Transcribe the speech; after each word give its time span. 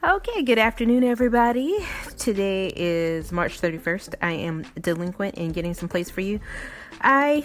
Okay, 0.00 0.44
good 0.44 0.58
afternoon, 0.58 1.02
everybody. 1.02 1.76
Today 2.18 2.72
is 2.76 3.32
March 3.32 3.60
31st. 3.60 4.14
I 4.22 4.30
am 4.30 4.64
delinquent 4.80 5.34
in 5.34 5.50
getting 5.50 5.74
some 5.74 5.88
plays 5.88 6.08
for 6.08 6.20
you. 6.20 6.38
I 7.00 7.44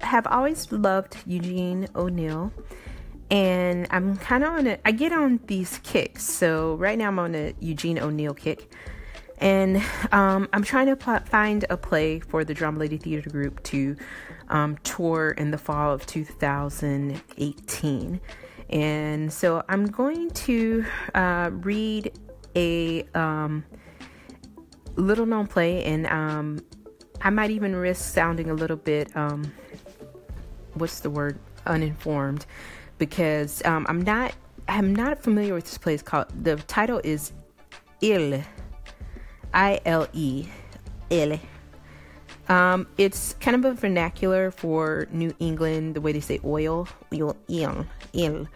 have 0.00 0.26
always 0.26 0.72
loved 0.72 1.18
Eugene 1.26 1.86
O'Neill, 1.94 2.50
and 3.30 3.86
I'm 3.90 4.16
kind 4.16 4.42
of 4.42 4.54
on 4.54 4.66
a, 4.68 4.78
I 4.86 4.92
get 4.92 5.12
on 5.12 5.40
these 5.48 5.80
kicks. 5.82 6.24
So 6.24 6.76
right 6.76 6.96
now 6.96 7.08
I'm 7.08 7.18
on 7.18 7.34
a 7.34 7.52
Eugene 7.60 7.98
O'Neill 7.98 8.32
kick, 8.32 8.72
and 9.36 9.76
um, 10.12 10.48
I'm 10.54 10.62
trying 10.62 10.86
to 10.86 10.96
pl- 10.96 11.20
find 11.26 11.66
a 11.68 11.76
play 11.76 12.20
for 12.20 12.42
the 12.42 12.54
Drama 12.54 12.78
Lady 12.78 12.96
Theater 12.96 13.28
Group 13.28 13.62
to 13.64 13.96
um, 14.48 14.78
tour 14.78 15.32
in 15.32 15.50
the 15.50 15.58
fall 15.58 15.92
of 15.92 16.06
2018. 16.06 18.20
And 18.72 19.30
so 19.32 19.62
I'm 19.68 19.86
going 19.86 20.30
to 20.30 20.84
uh, 21.14 21.50
read 21.52 22.18
a 22.56 23.04
um, 23.14 23.64
little 24.96 25.26
known 25.26 25.46
play, 25.46 25.84
and 25.84 26.06
um, 26.06 26.64
I 27.20 27.30
might 27.30 27.50
even 27.50 27.76
risk 27.76 28.12
sounding 28.14 28.48
a 28.50 28.54
little 28.54 28.78
bit, 28.78 29.14
um, 29.14 29.52
what's 30.74 31.00
the 31.00 31.10
word, 31.10 31.38
uninformed, 31.66 32.46
because 32.98 33.62
um, 33.64 33.86
I'm 33.88 34.00
not. 34.02 34.34
I'm 34.68 34.94
not 34.94 35.22
familiar 35.22 35.54
with 35.54 35.64
this 35.64 35.76
play. 35.76 35.98
Called 35.98 36.26
the 36.44 36.56
title 36.56 37.00
is 37.04 37.32
Il, 38.00 38.42
I 39.52 39.80
L 39.84 40.06
E. 40.12 40.46
Um, 42.48 42.86
it's 42.98 43.34
kind 43.40 43.54
of 43.54 43.64
a 43.64 43.74
vernacular 43.74 44.50
for 44.50 45.06
New 45.12 45.34
England, 45.38 45.94
the 45.94 46.00
way 46.00 46.12
they 46.12 46.20
say 46.20 46.40
oil, 46.44 46.88
il, 47.12 47.36
il, 47.48 47.86
il. 48.12 48.48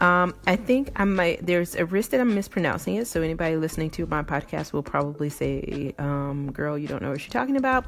Um, 0.00 0.34
I 0.46 0.54
think 0.54 0.92
I 0.94 1.04
might. 1.04 1.44
There's 1.44 1.74
a 1.74 1.84
risk 1.84 2.10
that 2.10 2.20
I'm 2.20 2.34
mispronouncing 2.34 2.94
it, 2.96 3.08
so 3.08 3.20
anybody 3.20 3.56
listening 3.56 3.90
to 3.90 4.06
my 4.06 4.22
podcast 4.22 4.72
will 4.72 4.82
probably 4.82 5.28
say, 5.28 5.92
um, 5.98 6.52
"Girl, 6.52 6.78
you 6.78 6.86
don't 6.86 7.02
know 7.02 7.10
what 7.10 7.20
you're 7.20 7.32
talking 7.32 7.56
about," 7.56 7.84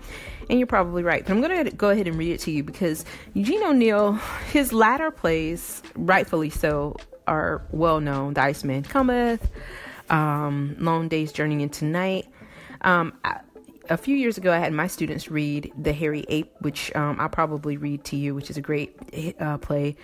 and 0.48 0.58
you're 0.58 0.66
probably 0.66 1.04
right. 1.04 1.24
But 1.24 1.32
I'm 1.32 1.40
gonna 1.40 1.70
go 1.70 1.90
ahead 1.90 2.08
and 2.08 2.16
read 2.16 2.32
it 2.32 2.40
to 2.40 2.50
you 2.50 2.64
because 2.64 3.04
Eugene 3.34 3.62
O'Neill, 3.62 4.14
his 4.52 4.72
latter 4.72 5.12
plays, 5.12 5.82
rightfully 5.94 6.50
so, 6.50 6.96
are 7.28 7.62
well 7.70 8.00
known. 8.00 8.34
The 8.34 8.42
Iceman 8.42 8.82
Cometh, 8.82 9.48
um, 10.10 10.74
Long 10.80 11.06
Day's 11.06 11.30
Journey 11.30 11.62
into 11.62 11.84
Night. 11.84 12.26
Um, 12.82 13.12
I, 13.24 13.40
a 13.90 13.96
few 13.96 14.16
years 14.16 14.38
ago, 14.38 14.52
I 14.52 14.58
had 14.58 14.72
my 14.72 14.86
students 14.86 15.30
read 15.30 15.72
The 15.76 15.92
Hairy 15.92 16.24
Ape, 16.28 16.52
which 16.60 16.94
um, 16.94 17.18
I'll 17.20 17.28
probably 17.28 17.76
read 17.76 18.04
to 18.04 18.16
you, 18.16 18.34
which 18.34 18.48
is 18.48 18.56
a 18.56 18.60
great 18.60 18.96
uh, 19.40 19.58
play. 19.58 19.96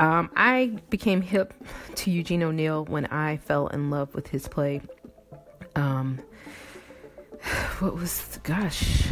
Um, 0.00 0.30
I 0.36 0.78
became 0.90 1.22
hip 1.22 1.54
to 1.96 2.10
Eugene 2.10 2.42
O'Neill 2.42 2.84
when 2.84 3.06
I 3.06 3.36
fell 3.36 3.68
in 3.68 3.90
love 3.90 4.14
with 4.14 4.28
his 4.28 4.48
play. 4.48 4.82
Um, 5.76 6.20
what 7.78 7.94
was, 7.94 8.40
gosh, 8.42 9.04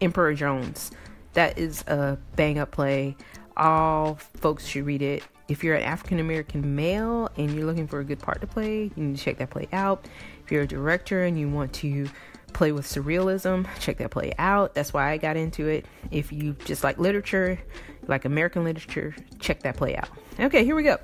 Emperor 0.00 0.34
Jones. 0.34 0.90
That 1.34 1.56
is 1.56 1.82
a 1.86 2.18
bang 2.36 2.58
up 2.58 2.72
play. 2.72 3.16
All 3.56 4.16
folks 4.16 4.66
should 4.66 4.84
read 4.84 5.02
it. 5.02 5.22
If 5.46 5.62
you're 5.62 5.76
an 5.76 5.82
African 5.82 6.18
American 6.20 6.74
male 6.74 7.28
and 7.36 7.54
you're 7.54 7.66
looking 7.66 7.86
for 7.86 8.00
a 8.00 8.04
good 8.04 8.18
part 8.18 8.40
to 8.40 8.46
play, 8.46 8.90
you 8.96 9.02
need 9.02 9.16
to 9.16 9.22
check 9.22 9.38
that 9.38 9.50
play 9.50 9.68
out. 9.72 10.06
If 10.44 10.50
you're 10.50 10.62
a 10.62 10.66
director 10.66 11.24
and 11.24 11.38
you 11.38 11.48
want 11.48 11.72
to 11.74 12.08
play 12.54 12.72
with 12.72 12.86
surrealism, 12.86 13.66
check 13.78 13.98
that 13.98 14.10
play 14.10 14.32
out. 14.38 14.74
That's 14.74 14.92
why 14.92 15.10
I 15.10 15.18
got 15.18 15.36
into 15.36 15.68
it. 15.68 15.86
If 16.10 16.32
you 16.32 16.54
just 16.64 16.82
like 16.82 16.98
literature, 16.98 17.58
like 18.06 18.24
American 18.24 18.64
literature, 18.64 19.14
check 19.40 19.62
that 19.64 19.76
play 19.76 19.96
out. 19.96 20.08
Okay, 20.40 20.64
here 20.64 20.74
we 20.74 20.82
go. 20.82 20.98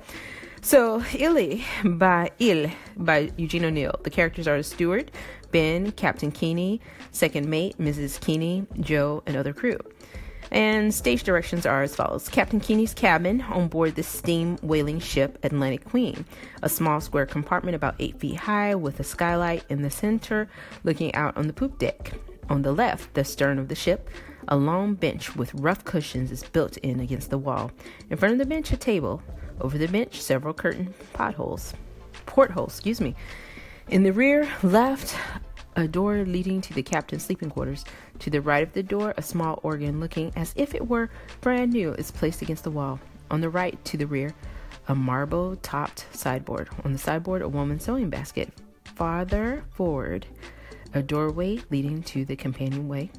So, 0.63 1.03
Illy 1.15 1.65
by 1.83 2.31
Il 2.39 2.69
by 2.95 3.31
Eugene 3.35 3.65
O'Neill. 3.65 3.99
The 4.03 4.11
characters 4.11 4.47
are 4.47 4.57
the 4.57 4.63
steward, 4.63 5.11
Ben, 5.51 5.91
Captain 5.91 6.31
Keeney, 6.31 6.81
second 7.11 7.49
mate, 7.49 7.77
Mrs. 7.79 8.19
Keeney, 8.21 8.67
Joe, 8.79 9.23
and 9.25 9.35
other 9.35 9.53
crew. 9.53 9.79
And 10.51 10.93
stage 10.93 11.23
directions 11.23 11.65
are 11.65 11.81
as 11.81 11.95
follows 11.95 12.27
Captain 12.27 12.59
Keeney's 12.59 12.93
cabin 12.93 13.41
on 13.41 13.69
board 13.69 13.95
the 13.95 14.03
steam 14.03 14.57
whaling 14.61 14.99
ship 14.99 15.39
Atlantic 15.43 15.85
Queen, 15.85 16.25
a 16.61 16.67
small 16.67 16.99
square 16.99 17.25
compartment 17.25 17.75
about 17.75 17.95
8 17.99 18.19
feet 18.19 18.35
high 18.35 18.75
with 18.75 18.99
a 18.99 19.03
skylight 19.03 19.63
in 19.69 19.81
the 19.81 19.89
center 19.89 20.49
looking 20.83 21.15
out 21.15 21.37
on 21.37 21.47
the 21.47 21.53
poop 21.53 21.79
deck. 21.79 22.13
On 22.49 22.63
the 22.63 22.73
left, 22.73 23.13
the 23.13 23.23
stern 23.23 23.59
of 23.59 23.69
the 23.69 23.75
ship, 23.75 24.09
a 24.49 24.57
long 24.57 24.95
bench 24.95 25.37
with 25.37 25.53
rough 25.53 25.85
cushions 25.85 26.31
is 26.31 26.43
built 26.43 26.75
in 26.77 26.99
against 26.99 27.29
the 27.29 27.37
wall. 27.37 27.71
In 28.09 28.17
front 28.17 28.33
of 28.33 28.39
the 28.39 28.45
bench, 28.45 28.73
a 28.73 28.77
table. 28.77 29.21
Over 29.61 29.77
the 29.77 29.87
bench, 29.87 30.21
several 30.21 30.53
curtain 30.53 30.93
potholes. 31.13 31.73
Portholes, 32.25 32.73
excuse 32.73 32.99
me. 32.99 33.15
In 33.87 34.03
the 34.03 34.11
rear 34.11 34.49
left, 34.63 35.15
a 35.75 35.87
door 35.87 36.23
leading 36.25 36.61
to 36.61 36.73
the 36.73 36.83
captain's 36.83 37.23
sleeping 37.23 37.49
quarters. 37.49 37.85
To 38.19 38.29
the 38.29 38.41
right 38.41 38.63
of 38.63 38.73
the 38.73 38.83
door, 38.83 39.13
a 39.17 39.21
small 39.21 39.59
organ 39.63 39.99
looking 39.99 40.31
as 40.35 40.53
if 40.55 40.75
it 40.75 40.87
were 40.87 41.09
brand 41.41 41.73
new 41.73 41.93
is 41.93 42.11
placed 42.11 42.41
against 42.41 42.63
the 42.63 42.71
wall. 42.71 42.99
On 43.29 43.41
the 43.41 43.49
right, 43.49 43.83
to 43.85 43.97
the 43.97 44.07
rear, 44.07 44.33
a 44.87 44.95
marble 44.95 45.55
topped 45.57 46.05
sideboard. 46.11 46.69
On 46.83 46.91
the 46.91 46.99
sideboard, 46.99 47.41
a 47.41 47.49
woman's 47.49 47.83
sewing 47.83 48.09
basket. 48.09 48.49
Farther 48.83 49.63
forward, 49.71 50.27
a 50.93 51.01
doorway 51.01 51.59
leading 51.69 52.03
to 52.03 52.25
the 52.25 52.35
companionway, 52.35 53.09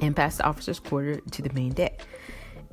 and 0.00 0.14
past 0.14 0.38
the 0.38 0.44
officer's 0.44 0.78
quarter 0.78 1.20
to 1.30 1.42
the 1.42 1.52
main 1.52 1.72
deck. 1.72 2.02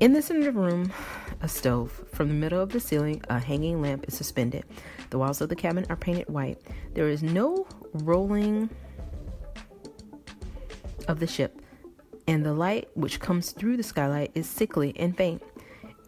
In 0.00 0.12
the 0.12 0.20
center 0.20 0.48
of 0.48 0.54
the 0.54 0.60
room, 0.60 0.92
a 1.40 1.48
stove. 1.48 2.04
From 2.12 2.28
the 2.28 2.34
middle 2.34 2.60
of 2.60 2.70
the 2.70 2.80
ceiling, 2.80 3.22
a 3.28 3.38
hanging 3.38 3.80
lamp 3.80 4.04
is 4.08 4.16
suspended. 4.16 4.64
The 5.10 5.18
walls 5.18 5.40
of 5.40 5.48
the 5.48 5.56
cabin 5.56 5.86
are 5.88 5.96
painted 5.96 6.28
white. 6.28 6.60
There 6.94 7.08
is 7.08 7.22
no 7.22 7.66
rolling 7.94 8.68
of 11.08 11.20
the 11.20 11.26
ship, 11.26 11.60
and 12.26 12.44
the 12.44 12.52
light 12.52 12.88
which 12.94 13.20
comes 13.20 13.52
through 13.52 13.76
the 13.76 13.82
skylight 13.82 14.30
is 14.34 14.48
sickly 14.48 14.94
and 14.96 15.16
faint, 15.16 15.42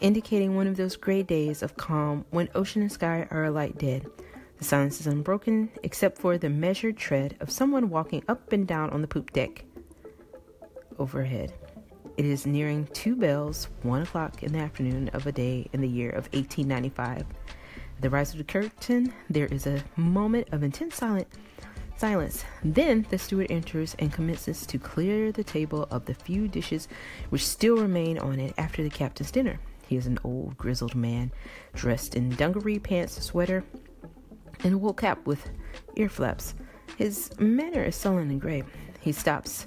indicating 0.00 0.56
one 0.56 0.66
of 0.66 0.76
those 0.76 0.96
gray 0.96 1.22
days 1.22 1.62
of 1.62 1.76
calm 1.76 2.24
when 2.30 2.48
ocean 2.54 2.82
and 2.82 2.92
sky 2.92 3.26
are 3.30 3.44
alike 3.44 3.78
dead. 3.78 4.06
The 4.58 4.64
silence 4.64 5.00
is 5.00 5.06
unbroken 5.06 5.70
except 5.82 6.18
for 6.18 6.38
the 6.38 6.48
measured 6.48 6.96
tread 6.96 7.36
of 7.40 7.50
someone 7.50 7.90
walking 7.90 8.22
up 8.26 8.52
and 8.52 8.66
down 8.66 8.90
on 8.90 9.02
the 9.02 9.08
poop 9.08 9.32
deck 9.32 9.64
overhead. 10.98 11.52
It 12.16 12.24
is 12.24 12.46
nearing 12.46 12.86
two 12.94 13.14
bells, 13.14 13.68
one 13.82 14.02
o'clock 14.02 14.42
in 14.42 14.52
the 14.52 14.58
afternoon 14.58 15.10
of 15.10 15.26
a 15.26 15.32
day 15.32 15.68
in 15.74 15.82
the 15.82 15.88
year 15.88 16.08
of 16.08 16.24
1895. 16.32 17.20
At 17.20 17.26
the 18.00 18.08
rise 18.08 18.32
of 18.32 18.38
the 18.38 18.44
curtain, 18.44 19.12
there 19.28 19.46
is 19.46 19.66
a 19.66 19.84
moment 19.96 20.48
of 20.52 20.62
intense 20.62 20.94
silent 20.94 21.28
silence. 21.96 22.44
Then 22.62 23.06
the 23.10 23.18
steward 23.18 23.46
enters 23.50 23.96
and 23.98 24.12
commences 24.12 24.66
to 24.66 24.78
clear 24.78 25.32
the 25.32 25.44
table 25.44 25.88
of 25.90 26.04
the 26.04 26.14
few 26.14 26.48
dishes 26.48 26.88
which 27.30 27.46
still 27.46 27.76
remain 27.76 28.18
on 28.18 28.38
it 28.40 28.54
after 28.58 28.82
the 28.82 28.90
captain's 28.90 29.30
dinner. 29.30 29.58
He 29.86 29.96
is 29.96 30.06
an 30.06 30.18
old, 30.24 30.56
grizzled 30.56 30.94
man, 30.94 31.30
dressed 31.74 32.14
in 32.14 32.30
dungaree 32.30 32.78
pants, 32.78 33.22
sweater, 33.22 33.64
and 34.64 34.74
a 34.74 34.78
wool 34.78 34.94
cap 34.94 35.26
with 35.26 35.48
ear 35.96 36.08
flaps. 36.08 36.54
His 36.96 37.30
manner 37.38 37.82
is 37.84 37.96
sullen 37.96 38.30
and 38.30 38.40
grave. 38.40 38.66
He 39.00 39.12
stops 39.12 39.66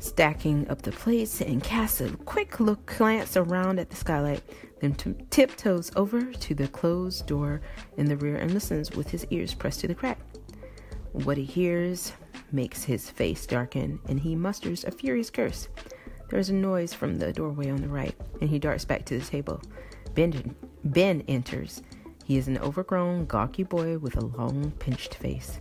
stacking 0.00 0.68
up 0.68 0.82
the 0.82 0.92
plates 0.92 1.40
and 1.40 1.62
casts 1.62 2.00
a 2.00 2.10
quick 2.10 2.58
look 2.58 2.84
glance 2.98 3.36
around 3.36 3.78
at 3.78 3.88
the 3.88 3.96
skylight, 3.96 4.42
then 4.80 4.94
t- 4.94 5.14
tiptoes 5.30 5.92
over 5.94 6.32
to 6.32 6.54
the 6.54 6.68
closed 6.68 7.26
door 7.26 7.60
in 7.96 8.06
the 8.06 8.16
rear 8.16 8.36
and 8.36 8.52
listens 8.52 8.90
with 8.90 9.10
his 9.10 9.24
ears 9.30 9.54
pressed 9.54 9.80
to 9.80 9.88
the 9.88 9.94
crack. 9.94 10.18
What 11.12 11.36
he 11.36 11.44
hears 11.44 12.12
makes 12.52 12.84
his 12.84 13.10
face 13.10 13.46
darken, 13.46 14.00
and 14.08 14.18
he 14.18 14.34
musters 14.34 14.84
a 14.84 14.90
furious 14.90 15.30
curse. 15.30 15.68
There 16.28 16.38
is 16.38 16.48
a 16.48 16.54
noise 16.54 16.94
from 16.94 17.16
the 17.16 17.32
doorway 17.32 17.68
on 17.68 17.82
the 17.82 17.88
right, 17.88 18.14
and 18.40 18.48
he 18.48 18.58
darts 18.58 18.86
back 18.86 19.04
to 19.06 19.18
the 19.18 19.24
table. 19.24 19.60
Ben, 20.14 20.54
ben 20.84 21.22
enters. 21.28 21.82
He 22.24 22.38
is 22.38 22.48
an 22.48 22.56
overgrown, 22.58 23.26
gawky 23.26 23.62
boy 23.64 23.98
with 23.98 24.16
a 24.16 24.24
long, 24.24 24.70
pinched 24.78 25.16
face. 25.16 25.60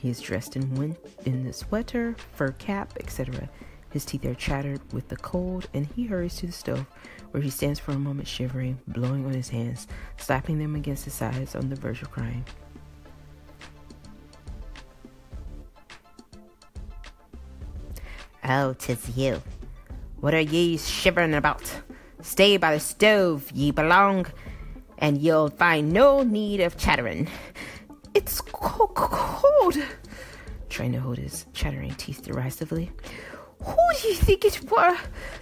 He 0.00 0.08
is 0.08 0.20
dressed 0.20 0.56
in, 0.56 0.74
win- 0.74 0.96
in 1.26 1.44
the 1.44 1.52
sweater, 1.52 2.16
fur 2.32 2.52
cap, 2.52 2.94
etc. 2.98 3.50
His 3.90 4.06
teeth 4.06 4.24
are 4.24 4.34
chattered 4.34 4.80
with 4.92 5.08
the 5.08 5.16
cold, 5.16 5.68
and 5.74 5.86
he 5.94 6.06
hurries 6.06 6.36
to 6.36 6.46
the 6.46 6.52
stove, 6.52 6.86
where 7.32 7.42
he 7.42 7.50
stands 7.50 7.78
for 7.80 7.92
a 7.92 7.98
moment 7.98 8.28
shivering, 8.28 8.78
blowing 8.88 9.26
on 9.26 9.34
his 9.34 9.50
hands, 9.50 9.86
slapping 10.16 10.58
them 10.58 10.74
against 10.74 11.04
his 11.04 11.14
sides 11.14 11.54
on 11.54 11.68
the 11.68 11.76
verge 11.76 12.00
of 12.00 12.10
crying. 12.10 12.44
Oh, 18.48 18.74
tis 18.74 19.16
you. 19.16 19.42
What 20.20 20.32
are 20.32 20.40
ye 20.40 20.76
shivering 20.76 21.34
about? 21.34 21.68
Stay 22.22 22.56
by 22.56 22.74
the 22.74 22.80
stove, 22.80 23.50
ye 23.52 23.72
belong, 23.72 24.26
and 24.98 25.20
you'll 25.20 25.50
find 25.50 25.92
no 25.92 26.22
need 26.22 26.60
of 26.60 26.76
chattering. 26.76 27.28
It's 28.14 28.40
co- 28.40 28.86
cold, 28.94 29.76
trying 30.68 30.92
to 30.92 31.00
hold 31.00 31.18
his 31.18 31.46
chattering 31.54 31.94
teeth 31.96 32.22
derisively. 32.22 32.92
Who 33.64 33.76
do 34.00 34.08
you 34.08 34.14
think 34.14 34.44
it 34.44 34.70
were? 34.70 34.96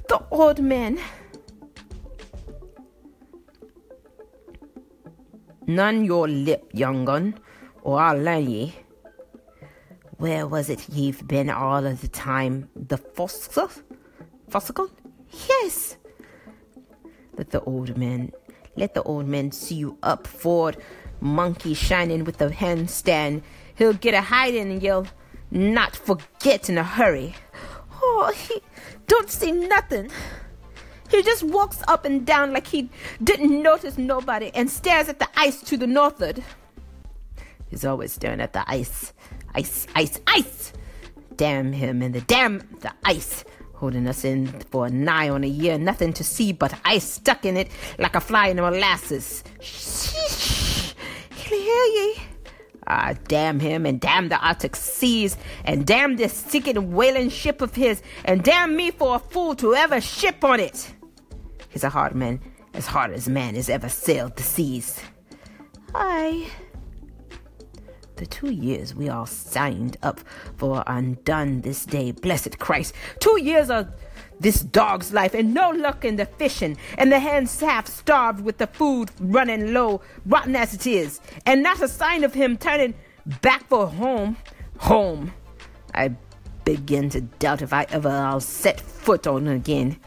The 0.09 0.25
old 0.31 0.61
man. 0.61 0.99
None 5.67 6.07
your 6.07 6.27
lip, 6.27 6.71
young 6.73 7.05
gun, 7.05 7.39
or 7.83 8.01
I'll 8.01 8.19
learn 8.19 8.49
ye. 8.49 8.75
Where 10.19 10.47
was 10.47 10.71
it 10.71 10.89
ye've 10.89 11.27
been 11.27 11.51
all 11.51 11.85
of 11.87 12.01
the 12.01 12.09
time? 12.09 12.69
The 12.77 12.99
fo'c's'le? 12.99 13.83
Fo'c's'le? 14.49 14.91
Yes. 15.49 15.97
Let 17.37 17.51
the 17.51 17.61
old 17.63 17.97
man, 17.97 18.33
let 18.77 18.95
the 18.95 19.03
old 19.03 19.27
man 19.27 19.51
see 19.51 19.75
you 19.75 19.99
up 20.03 20.27
forward, 20.27 20.77
monkey 21.21 21.75
shining 21.75 22.25
with 22.25 22.39
the 22.39 22.49
handstand. 22.49 23.43
He'll 23.75 23.93
get 23.93 24.15
a 24.15 24.21
hiding 24.21 24.71
and 24.71 24.83
you'll 24.83 25.09
not 25.51 25.97
forget 25.97 26.69
in 26.69 26.79
a 26.79 26.85
hurry. 26.85 27.35
Oh, 28.01 28.33
he 28.37 28.61
don't 29.07 29.31
see 29.31 29.51
nothing. 29.51 30.11
He 31.11 31.23
just 31.23 31.43
walks 31.43 31.83
up 31.89 32.05
and 32.05 32.25
down 32.25 32.53
like 32.53 32.67
he 32.67 32.89
didn't 33.23 33.63
notice 33.63 33.99
nobody 33.99 34.51
and 34.55 34.71
stares 34.71 35.09
at 35.09 35.19
the 35.19 35.29
ice 35.37 35.61
to 35.63 35.77
the 35.77 35.87
northward. 35.87 36.45
He's 37.69 37.85
always 37.85 38.13
staring 38.13 38.41
at 38.41 38.53
the 38.53 38.65
ice. 38.71 39.13
Ice, 39.55 39.87
ice, 39.95 40.21
ice! 40.27 40.73
Damn 41.37 41.73
him 41.73 42.03
and 42.03 42.15
the 42.15 42.21
damn 42.23 42.59
the 42.81 42.93
ice. 43.05 43.45
Holding 43.75 44.07
us 44.07 44.25
in 44.25 44.47
for 44.71 44.89
nigh 44.89 45.29
on 45.29 45.45
a 45.45 45.49
year, 45.49 45.79
nothing 45.79 46.13
to 46.15 46.25
see 46.25 46.53
but 46.53 46.75
ice 46.85 47.05
stuck 47.05 47.45
in 47.45 47.57
it 47.57 47.71
like 47.99 48.15
a 48.15 48.21
fly 48.21 48.49
in 48.49 48.57
molasses. 48.57 49.43
He'll 51.31 51.59
hear 51.59 51.85
ye. 51.85 52.17
Ah, 52.87 53.15
damn 53.29 53.61
him, 53.61 53.87
and 53.87 54.01
damn 54.01 54.29
the 54.29 54.37
Arctic 54.37 54.77
seas, 54.77 55.37
and 55.65 55.87
damn 55.87 56.17
this 56.17 56.33
sinking 56.33 56.93
whaling 56.93 57.31
ship 57.31 57.63
of 57.63 57.75
his, 57.75 58.03
and 58.25 58.43
damn 58.43 58.77
me 58.77 58.91
for 58.91 59.17
a 59.17 59.19
fool 59.19 59.55
to 59.57 59.75
ever 59.75 60.01
ship 60.01 60.45
on 60.45 60.61
it. 60.61 60.95
He's 61.71 61.85
a 61.85 61.89
hard 61.89 62.15
man, 62.15 62.41
as 62.75 62.87
hard 62.87 63.13
as 63.13 63.29
man 63.29 63.55
has 63.55 63.69
ever 63.69 63.89
sailed 63.89 64.37
the 64.37 64.43
seas. 64.43 65.01
Aye. 65.95 66.47
Two 68.27 68.53
years 68.53 68.95
we 68.95 69.09
all 69.09 69.27
signed 69.27 69.97
up 70.03 70.21
for 70.57 70.83
undone 70.87 71.61
this 71.61 71.85
day, 71.85 72.13
blessed 72.13 72.59
Christ. 72.59 72.95
Two 73.21 73.41
years 73.41 73.71
of 73.71 73.89
this 74.41 74.61
dog's 74.61 75.13
life 75.13 75.35
and 75.35 75.55
no 75.55 75.71
luck 75.71 76.05
in 76.05 76.17
the 76.17 76.27
fishing, 76.27 76.77
and 76.99 77.11
the 77.11 77.19
hands 77.19 77.61
half 77.61 77.87
starved 77.87 78.41
with 78.45 78.59
the 78.59 78.67
food 78.67 79.11
running 79.21 79.73
low, 79.73 80.01
rotten 80.27 80.57
as 80.57 80.75
it 80.75 80.87
is, 80.87 81.21
and 81.47 81.63
not 81.63 81.81
a 81.81 81.89
sign 81.89 82.25
of 82.25 82.35
him 82.35 82.57
turning 82.57 82.95
back 83.41 83.69
for 83.69 83.87
home. 83.87 84.37
Home. 84.79 85.33
I 85.95 86.11
begin 86.65 87.11
to 87.11 87.21
doubt 87.21 87.63
if 87.63 87.73
I 87.73 87.87
ever 87.91 88.09
I'll 88.09 88.41
set 88.41 88.81
foot 88.81 89.27
on 89.27 89.47
again. 89.47 89.99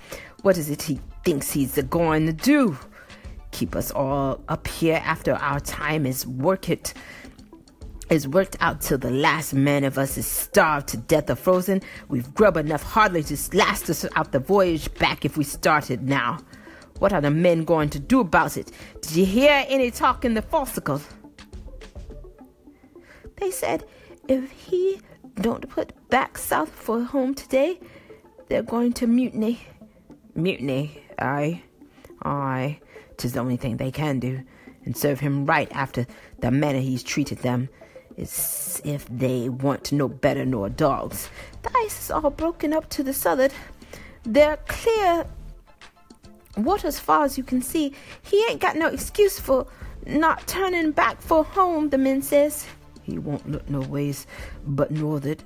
What 0.42 0.58
is 0.58 0.70
it 0.70 0.84
he 0.84 1.00
thinks 1.24 1.52
he's 1.52 1.82
going 1.84 2.26
to 2.26 2.34
do? 2.34 2.78
Keep 3.52 3.76
us 3.76 3.92
all 3.92 4.42
up 4.50 4.68
here 4.68 5.02
after 5.04 5.34
our 5.34 5.60
time 5.60 6.06
is 6.06 6.28
work 6.28 6.70
it 6.70 6.94
is 8.10 8.28
worked 8.28 8.56
out 8.60 8.82
till 8.82 8.98
the 8.98 9.12
last 9.12 9.54
man 9.54 9.84
of 9.84 9.98
us 9.98 10.18
is 10.18 10.28
starved 10.28 10.88
to 10.90 10.98
death 10.98 11.30
or 11.30 11.36
frozen. 11.36 11.82
We've 12.08 12.34
grub 12.34 12.58
enough 12.58 12.84
hardly 12.84 13.24
to 13.24 13.38
last 13.58 13.90
us 13.90 14.06
out 14.16 14.32
the 14.32 14.40
voyage 14.40 14.94
back 14.96 15.26
if 15.26 15.38
we 15.38 15.44
started 15.44 16.04
now. 16.04 16.40
What 17.00 17.14
are 17.14 17.22
the 17.22 17.32
men 17.32 17.64
going 17.64 17.90
to 17.92 18.00
do 18.00 18.22
about 18.22 18.58
it? 18.58 18.72
Did 19.02 19.16
you 19.16 19.26
hear 19.26 19.66
any 19.68 19.92
talk 19.92 20.26
in 20.26 20.34
the 20.34 20.42
fo'c's'le? 20.42 21.02
They 23.38 23.52
said 23.52 23.86
if 24.28 24.52
he 24.52 25.00
don't 25.36 25.70
put 25.70 25.94
back 26.10 26.38
south 26.38 26.70
for 26.70 27.04
home 27.04 27.36
today, 27.36 27.80
they're 28.48 28.64
going 28.64 28.94
to 28.94 29.08
mutiny. 29.08 29.62
Mutiny, 30.34 31.04
aye, 31.20 31.62
aye. 32.24 32.80
Tis 33.18 33.34
the 33.34 33.40
only 33.40 33.58
thing 33.58 33.78
they 33.78 33.92
can 33.92 34.20
do, 34.20 34.44
and 34.86 34.96
serve 34.96 35.20
him 35.20 35.46
right 35.46 35.72
after 35.72 36.06
the 36.40 36.52
manner 36.52 36.80
he's 36.80 37.04
treated 37.04 37.40
them. 37.40 37.70
It's 38.18 38.82
if 38.84 39.08
they 39.10 39.48
want 39.48 39.92
no 39.92 40.08
better 40.08 40.44
nor 40.44 40.70
dogs. 40.70 41.30
The 41.62 41.70
ice 41.86 42.06
is 42.06 42.12
all 42.12 42.32
broken 42.32 42.74
up 42.74 42.90
to 42.90 43.04
the 43.04 43.14
southward. 43.14 43.54
They're 44.24 44.58
clear 44.68 45.28
water 46.58 46.88
as 46.88 47.00
far 47.00 47.24
as 47.24 47.38
you 47.38 47.44
can 47.44 47.62
see. 47.62 47.94
He 48.24 48.44
ain't 48.50 48.60
got 48.60 48.76
no 48.76 48.88
excuse 48.88 49.40
for 49.40 49.68
not 50.08 50.48
turning 50.48 50.92
back 50.92 51.22
for 51.22 51.44
home, 51.44 51.90
the 51.90 51.98
men 52.00 52.24
says. 52.24 52.66
He 53.04 53.20
won't 53.20 53.50
look 53.50 53.70
no 53.70 53.82
ways 53.82 54.26
but 54.66 54.90
northward, 54.90 55.44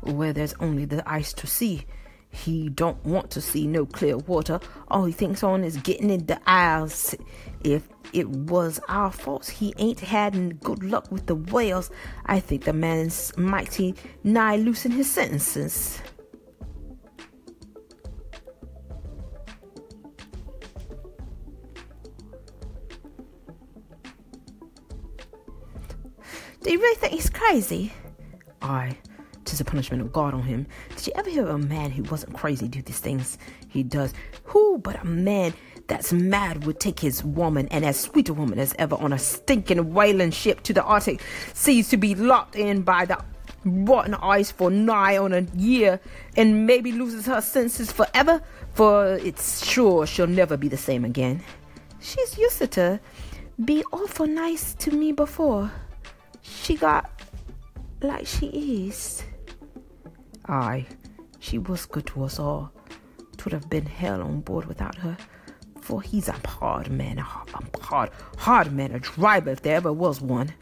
where 0.00 0.32
there's 0.32 0.54
only 0.60 0.84
the 0.84 1.02
ice 1.10 1.32
to 1.34 1.46
see. 1.48 1.84
He 2.34 2.68
don't 2.68 3.02
want 3.06 3.30
to 3.30 3.40
see 3.40 3.66
no 3.66 3.86
clear 3.86 4.18
water. 4.18 4.58
All 4.88 5.04
he 5.04 5.12
thinks 5.12 5.44
on 5.44 5.62
is 5.62 5.76
getting 5.78 6.10
in 6.10 6.26
the 6.26 6.40
isles. 6.50 7.14
If 7.62 7.88
it 8.12 8.28
was 8.28 8.80
our 8.88 9.12
fault 9.12 9.46
he 9.46 9.72
ain't 9.78 10.00
had 10.00 10.60
good 10.60 10.82
luck 10.82 11.10
with 11.12 11.26
the 11.26 11.36
whales, 11.36 11.90
I 12.26 12.40
think 12.40 12.64
the 12.64 12.72
man's 12.72 13.32
mighty 13.36 13.94
nigh 14.24 14.56
loosen 14.56 14.90
his 14.90 15.08
sentences. 15.08 16.02
Do 26.62 26.72
you 26.72 26.80
really 26.80 26.96
think 26.96 27.12
he's 27.12 27.30
crazy? 27.30 27.92
Aye. 28.60 28.96
Tis 29.44 29.60
a 29.60 29.64
punishment 29.64 30.02
of 30.02 30.12
God 30.12 30.34
on 30.34 30.42
him. 30.42 30.66
Did 30.96 31.06
you 31.06 31.12
ever 31.16 31.28
hear 31.28 31.42
of 31.42 31.50
a 31.50 31.58
man 31.58 31.90
who 31.90 32.02
wasn't 32.04 32.34
crazy 32.34 32.66
do 32.66 32.80
these 32.80 32.98
things 32.98 33.38
he 33.68 33.82
does? 33.82 34.14
Who 34.44 34.78
but 34.78 35.00
a 35.02 35.04
man 35.04 35.54
that's 35.86 36.12
mad 36.12 36.64
would 36.64 36.80
take 36.80 37.00
his 37.00 37.22
woman 37.22 37.68
and 37.70 37.84
as 37.84 38.00
sweet 38.00 38.28
a 38.28 38.34
woman 38.34 38.58
as 38.58 38.74
ever 38.78 38.96
on 38.96 39.12
a 39.12 39.18
stinking 39.18 39.92
whaling 39.92 40.30
ship 40.30 40.62
to 40.62 40.72
the 40.72 40.82
Arctic 40.82 41.20
seas 41.52 41.88
to 41.90 41.96
be 41.96 42.14
locked 42.14 42.56
in 42.56 42.82
by 42.82 43.04
the 43.04 43.22
rotten 43.64 44.14
ice 44.14 44.50
for 44.50 44.70
nigh 44.70 45.18
on 45.18 45.32
a 45.32 45.42
year 45.54 46.00
and 46.36 46.66
maybe 46.66 46.92
loses 46.92 47.26
her 47.26 47.40
senses 47.40 47.92
forever? 47.92 48.42
For 48.72 49.16
it's 49.16 49.66
sure 49.66 50.06
she'll 50.06 50.26
never 50.26 50.56
be 50.56 50.68
the 50.68 50.76
same 50.76 51.04
again. 51.04 51.42
She's 52.00 52.38
used 52.38 52.72
to 52.72 53.00
be 53.62 53.84
awful 53.92 54.26
nice 54.26 54.74
to 54.74 54.90
me 54.90 55.12
before. 55.12 55.70
She 56.42 56.76
got 56.76 57.10
like 58.00 58.26
she 58.26 58.46
is. 58.46 59.22
Aye, 60.46 60.86
she 61.38 61.58
was 61.58 61.86
good 61.86 62.06
to 62.06 62.24
us 62.24 62.38
all. 62.38 62.72
Twould 63.36 63.52
have 63.52 63.70
been 63.70 63.86
hell 63.86 64.20
on 64.22 64.40
board 64.40 64.66
without 64.66 64.96
her. 64.96 65.16
For 65.80 66.00
he's 66.00 66.28
a 66.28 66.36
hard 66.46 66.90
man, 66.90 67.18
a 67.18 67.22
hard, 67.22 68.10
hard 68.38 68.72
man, 68.72 68.92
a 68.92 68.98
driver 68.98 69.50
if 69.50 69.62
there 69.62 69.76
ever 69.76 69.92
was 69.92 70.20
one. 70.20 70.52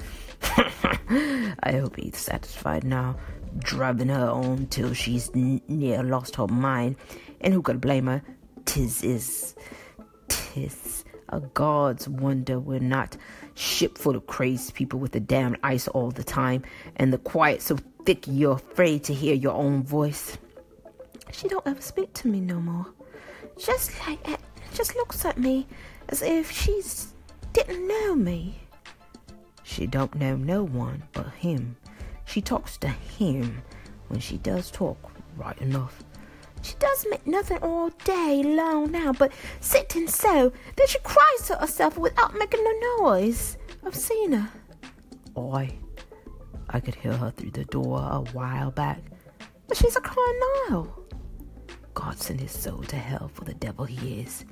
I 0.52 1.72
hope 1.72 1.96
he's 1.96 2.16
satisfied 2.16 2.84
now, 2.84 3.16
driving 3.58 4.08
her 4.08 4.28
on 4.28 4.66
till 4.66 4.94
she's 4.94 5.30
n- 5.34 5.60
near 5.68 6.02
lost 6.02 6.36
her 6.36 6.48
mind. 6.48 6.96
And 7.40 7.54
who 7.54 7.62
could 7.62 7.80
blame 7.80 8.06
her? 8.06 8.22
Tis 8.64 9.02
is, 9.02 9.54
tis 10.28 11.04
a 11.32 11.40
God's 11.40 12.08
wonder 12.08 12.60
we're 12.60 12.78
not 12.78 13.16
ship 13.54 13.98
full 13.98 14.14
of 14.14 14.26
crazed 14.26 14.74
people 14.74 14.98
with 14.98 15.12
the 15.12 15.20
damned 15.20 15.58
ice 15.62 15.88
all 15.88 16.10
the 16.10 16.22
time, 16.22 16.62
and 16.96 17.12
the 17.12 17.18
quiet 17.18 17.62
so 17.62 17.76
thick 18.04 18.26
you're 18.26 18.54
afraid 18.54 19.04
to 19.04 19.14
hear 19.14 19.34
your 19.34 19.54
own 19.54 19.82
voice. 19.82 20.38
She 21.30 21.48
don't 21.48 21.66
ever 21.66 21.80
speak 21.80 22.12
to 22.14 22.28
me 22.28 22.40
no 22.40 22.60
more. 22.60 22.86
Just 23.58 23.92
like 24.06 24.22
that, 24.24 24.40
just 24.74 24.94
looks 24.96 25.24
at 25.24 25.38
me 25.38 25.66
as 26.08 26.22
if 26.22 26.50
she's 26.50 27.14
didn't 27.52 27.86
know 27.86 28.14
me. 28.14 28.58
She 29.62 29.86
don't 29.86 30.14
know 30.14 30.36
no 30.36 30.64
one 30.64 31.02
but 31.12 31.28
him. 31.34 31.76
She 32.24 32.40
talks 32.40 32.76
to 32.78 32.88
him 32.88 33.62
when 34.08 34.20
she 34.20 34.38
does 34.38 34.70
talk, 34.70 34.98
right 35.36 35.58
enough. 35.58 36.02
She 36.62 36.74
does 36.78 37.06
make 37.10 37.26
nothing 37.26 37.58
all 37.58 37.90
day 38.04 38.42
long 38.42 38.92
now 38.92 39.12
but 39.12 39.32
sitting 39.60 40.08
so 40.08 40.52
that 40.76 40.88
she 40.88 40.98
cries 41.00 41.46
to 41.46 41.56
herself 41.56 41.98
without 41.98 42.34
making 42.34 42.64
no 42.64 43.02
noise. 43.02 43.58
I've 43.84 43.96
seen 43.96 44.32
her. 44.32 44.48
I, 45.36 45.74
I 46.72 46.80
could 46.80 46.94
hear 46.94 47.16
her 47.16 47.30
through 47.30 47.50
the 47.50 47.64
door 47.64 47.98
a 47.98 48.20
while 48.32 48.70
back. 48.70 49.00
But 49.68 49.76
she's 49.76 49.96
a 49.96 50.00
crying 50.00 50.40
now. 50.68 50.88
God 51.94 52.18
send 52.18 52.40
his 52.40 52.52
soul 52.52 52.82
to 52.84 52.96
hell 52.96 53.30
for 53.32 53.44
the 53.44 53.54
devil 53.54 53.84
he 53.84 54.20
is. 54.20 54.44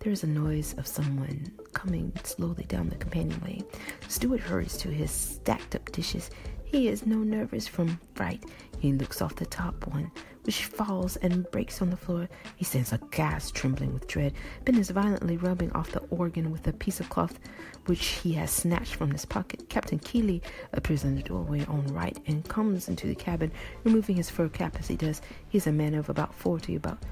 There 0.00 0.12
is 0.12 0.22
a 0.22 0.28
noise 0.28 0.74
of 0.74 0.86
someone 0.86 1.50
coming 1.72 2.12
slowly 2.22 2.64
down 2.64 2.88
the 2.88 2.96
companionway. 2.96 3.62
Stewart 4.08 4.40
hurries 4.40 4.76
to 4.78 4.88
his 4.88 5.10
stacked 5.10 5.74
up 5.74 5.90
dishes. 5.90 6.30
He 6.64 6.88
is 6.88 7.06
no 7.06 7.16
nervous 7.16 7.66
from 7.66 7.98
fright. 8.14 8.44
He 8.78 8.92
looks 8.92 9.22
off 9.22 9.34
the 9.36 9.46
top 9.46 9.86
one, 9.88 10.10
which 10.48 10.64
falls 10.64 11.16
and 11.16 11.48
breaks 11.50 11.82
on 11.82 11.90
the 11.90 11.96
floor. 11.96 12.26
He 12.56 12.64
stands 12.64 12.94
aghast, 12.94 13.54
trembling 13.54 13.92
with 13.92 14.06
dread. 14.06 14.32
Ben 14.64 14.78
is 14.78 14.88
violently 14.88 15.36
rubbing 15.36 15.70
off 15.72 15.90
the 15.90 16.00
organ 16.08 16.50
with 16.50 16.66
a 16.66 16.72
piece 16.72 17.00
of 17.00 17.10
cloth 17.10 17.38
which 17.84 18.06
he 18.06 18.32
has 18.32 18.50
snatched 18.50 18.94
from 18.94 19.10
his 19.10 19.26
pocket. 19.26 19.68
Captain 19.68 19.98
Keeley 19.98 20.40
appears 20.72 21.04
in 21.04 21.16
the 21.16 21.22
doorway 21.22 21.66
on 21.66 21.86
right 21.88 22.18
and 22.26 22.48
comes 22.48 22.88
into 22.88 23.06
the 23.06 23.14
cabin, 23.14 23.52
removing 23.84 24.16
his 24.16 24.30
fur 24.30 24.48
cap 24.48 24.74
as 24.80 24.88
he 24.88 24.96
does. 24.96 25.20
He 25.50 25.58
is 25.58 25.66
a 25.66 25.72
man 25.72 25.92
of 25.92 26.08
about 26.08 26.34
forty, 26.34 26.76
about 26.76 27.02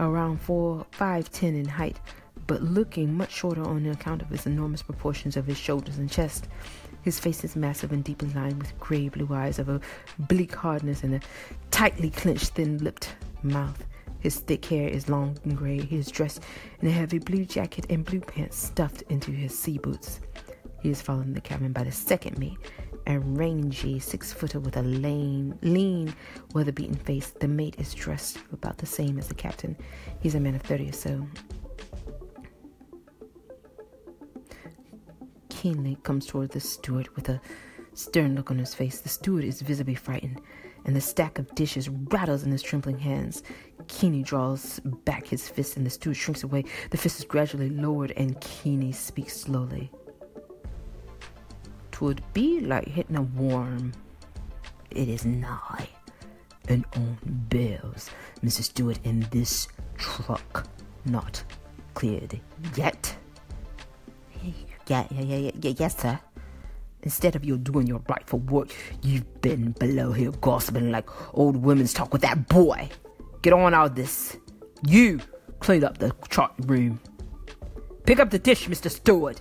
around 0.00 0.40
four, 0.40 0.86
five, 0.92 1.30
ten 1.30 1.54
in 1.54 1.68
height, 1.68 2.00
but 2.46 2.62
looking 2.62 3.12
much 3.12 3.30
shorter 3.30 3.62
on 3.62 3.84
account 3.84 4.22
of 4.22 4.30
his 4.30 4.46
enormous 4.46 4.82
proportions 4.82 5.36
of 5.36 5.44
his 5.44 5.58
shoulders 5.58 5.98
and 5.98 6.10
chest. 6.10 6.48
His 7.06 7.20
face 7.20 7.44
is 7.44 7.54
massive 7.54 7.92
and 7.92 8.02
deeply 8.02 8.32
lined 8.32 8.58
with 8.58 8.76
gray 8.80 9.08
blue 9.08 9.32
eyes 9.32 9.60
of 9.60 9.68
a 9.68 9.80
bleak 10.18 10.52
hardness 10.52 11.04
and 11.04 11.14
a 11.14 11.20
tightly 11.70 12.10
clenched, 12.10 12.54
thin 12.54 12.78
lipped 12.78 13.14
mouth. 13.44 13.84
His 14.18 14.40
thick 14.40 14.64
hair 14.64 14.88
is 14.88 15.08
long 15.08 15.38
and 15.44 15.56
gray. 15.56 15.80
He 15.80 15.98
is 15.98 16.10
dressed 16.10 16.42
in 16.80 16.88
a 16.88 16.90
heavy 16.90 17.20
blue 17.20 17.44
jacket 17.44 17.86
and 17.90 18.04
blue 18.04 18.18
pants 18.18 18.56
stuffed 18.56 19.02
into 19.02 19.30
his 19.30 19.56
sea 19.56 19.78
boots. 19.78 20.18
He 20.82 20.90
is 20.90 21.00
followed 21.00 21.26
in 21.26 21.34
the 21.34 21.40
cabin 21.40 21.72
by 21.72 21.84
the 21.84 21.92
second 21.92 22.40
mate, 22.40 22.58
a 23.06 23.20
rangy 23.20 24.00
six 24.00 24.32
footer 24.32 24.58
with 24.58 24.76
a 24.76 24.82
lean, 24.82 25.56
lean, 25.62 26.12
weather 26.54 26.72
beaten 26.72 26.96
face. 26.96 27.30
The 27.30 27.46
mate 27.46 27.76
is 27.78 27.94
dressed 27.94 28.38
about 28.52 28.78
the 28.78 28.86
same 28.86 29.16
as 29.16 29.28
the 29.28 29.34
captain. 29.34 29.76
He's 30.18 30.34
a 30.34 30.40
man 30.40 30.56
of 30.56 30.62
30 30.62 30.88
or 30.88 30.92
so. 30.92 31.24
Keeney 35.56 35.96
comes 36.02 36.26
toward 36.26 36.50
the 36.50 36.60
steward 36.60 37.08
with 37.16 37.30
a 37.30 37.40
stern 37.94 38.36
look 38.36 38.50
on 38.50 38.58
his 38.58 38.74
face. 38.74 39.00
The 39.00 39.08
steward 39.08 39.42
is 39.42 39.62
visibly 39.62 39.94
frightened, 39.94 40.42
and 40.84 40.94
the 40.94 41.00
stack 41.00 41.38
of 41.38 41.54
dishes 41.54 41.88
rattles 41.88 42.42
in 42.42 42.52
his 42.52 42.62
trembling 42.62 42.98
hands. 42.98 43.42
Keeney 43.88 44.22
draws 44.22 44.80
back 45.06 45.26
his 45.26 45.48
fist, 45.48 45.78
and 45.78 45.86
the 45.86 45.90
steward 45.90 46.18
shrinks 46.18 46.42
away. 46.42 46.66
The 46.90 46.98
fist 46.98 47.20
is 47.20 47.24
gradually 47.24 47.70
lowered, 47.70 48.12
and 48.18 48.38
Keeney 48.42 48.92
speaks 48.92 49.34
slowly. 49.34 49.90
Twould 51.90 52.22
be 52.34 52.60
like 52.60 52.86
hitting 52.86 53.16
a 53.16 53.22
worm. 53.22 53.92
It 54.90 55.08
is 55.08 55.24
nigh 55.24 55.88
and 56.68 56.84
on 56.94 57.16
bells, 57.48 58.10
Mrs. 58.44 58.64
Stewart, 58.64 58.98
in 59.04 59.26
this 59.30 59.68
truck. 59.96 60.68
Not 61.06 61.42
cleared 61.94 62.38
yet. 62.76 63.05
Yeah, 64.86 65.06
yeah, 65.10 65.22
yeah, 65.22 65.50
yeah, 65.60 65.72
yes, 65.78 65.96
sir. 65.96 66.18
Instead 67.02 67.36
of 67.36 67.44
you 67.44 67.56
doing 67.58 67.86
your 67.86 68.00
rightful 68.08 68.40
work, 68.40 68.74
you've 69.02 69.40
been 69.40 69.72
below 69.72 70.12
here 70.12 70.30
gossiping 70.40 70.90
like 70.90 71.08
old 71.34 71.56
women's 71.56 71.92
talk 71.92 72.12
with 72.12 72.22
that 72.22 72.48
boy. 72.48 72.88
Get 73.42 73.52
on 73.52 73.74
out 73.74 73.86
of 73.86 73.94
this. 73.94 74.36
You 74.86 75.20
clean 75.60 75.84
up 75.84 75.98
the 75.98 76.14
chart 76.28 76.52
room. 76.60 77.00
Pick 78.04 78.20
up 78.20 78.30
the 78.30 78.38
dish, 78.38 78.68
Mr. 78.68 78.90
Stewart. 78.90 79.40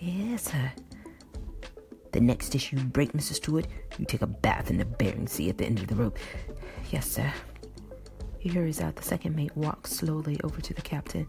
Yes, 0.00 0.44
sir. 0.44 0.72
The 2.12 2.20
next 2.20 2.50
dish 2.50 2.72
you 2.72 2.78
break, 2.78 3.12
Mr. 3.12 3.32
Stewart, 3.34 3.66
you 3.98 4.04
take 4.04 4.22
a 4.22 4.26
bath 4.26 4.70
in 4.70 4.78
the 4.78 4.84
Bering 4.84 5.26
Sea 5.26 5.50
at 5.50 5.58
the 5.58 5.64
end 5.64 5.80
of 5.80 5.86
the 5.86 5.96
rope. 5.96 6.18
Yes, 6.90 7.10
sir. 7.10 7.32
He 8.38 8.50
hurries 8.50 8.80
out. 8.80 8.96
The 8.96 9.02
second 9.02 9.34
mate 9.34 9.56
walks 9.56 9.92
slowly 9.92 10.38
over 10.44 10.60
to 10.60 10.74
the 10.74 10.82
captain. 10.82 11.26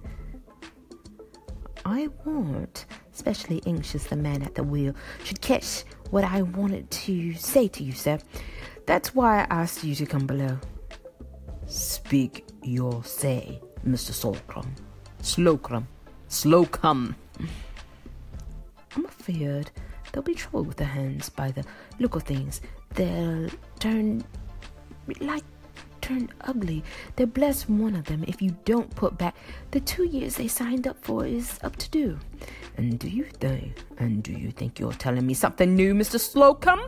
I 1.86 2.10
want, 2.26 2.86
especially 3.16 3.62
anxious 3.66 4.04
the 4.04 4.16
man 4.16 4.44
at 4.44 4.54
the 4.56 4.64
wheel, 4.64 4.94
should 5.24 5.42
catch 5.42 5.84
what 6.12 6.24
I 6.24 6.44
wanted 6.44 6.92
to 6.92 7.34
say 7.34 7.68
to 7.70 7.84
you, 7.84 7.94
sir. 7.94 8.20
That's 8.86 9.16
why 9.16 9.40
I 9.40 9.48
asked 9.50 9.84
you 9.84 9.96
to 9.96 10.06
come 10.06 10.28
below. 10.28 10.60
Speak 11.66 12.46
your 12.62 13.04
say, 13.04 13.62
Mr. 13.88 14.12
Slocum. 14.12 14.76
Slocum. 15.22 15.88
Slocum. 16.28 17.16
I'm 18.96 19.06
afeard 19.06 19.72
there'll 20.12 20.24
be 20.24 20.34
trouble 20.34 20.64
with 20.64 20.78
the 20.78 20.86
hands 20.86 21.30
by 21.30 21.52
the 21.52 21.64
look 22.00 22.16
of 22.16 22.24
things. 22.24 22.62
They'll 22.94 23.50
turn 23.80 24.24
like 25.20 25.44
turn 26.06 26.30
ugly. 26.42 26.84
They're 27.16 27.26
blessed 27.26 27.70
one 27.70 27.96
of 27.96 28.06
them 28.06 28.24
if 28.28 28.42
you 28.42 28.56
don't 28.64 28.94
put 28.96 29.18
back 29.18 29.36
the 29.72 29.80
two 29.80 30.06
years 30.06 30.36
they 30.36 30.48
signed 30.48 30.88
up 30.88 30.98
for 31.02 31.26
is 31.26 31.60
up 31.64 31.76
to 31.78 31.90
do. 31.90 32.20
And 32.78 33.00
do 33.00 33.10
you 33.10 33.26
think 33.40 33.84
and 33.98 34.22
do 34.22 34.32
you 34.32 34.52
think 34.52 34.80
you're 34.80 34.94
telling 34.94 35.26
me 35.26 35.34
something 35.34 35.76
new, 35.76 35.94
Mr. 35.96 36.20
Slocum? 36.20 36.80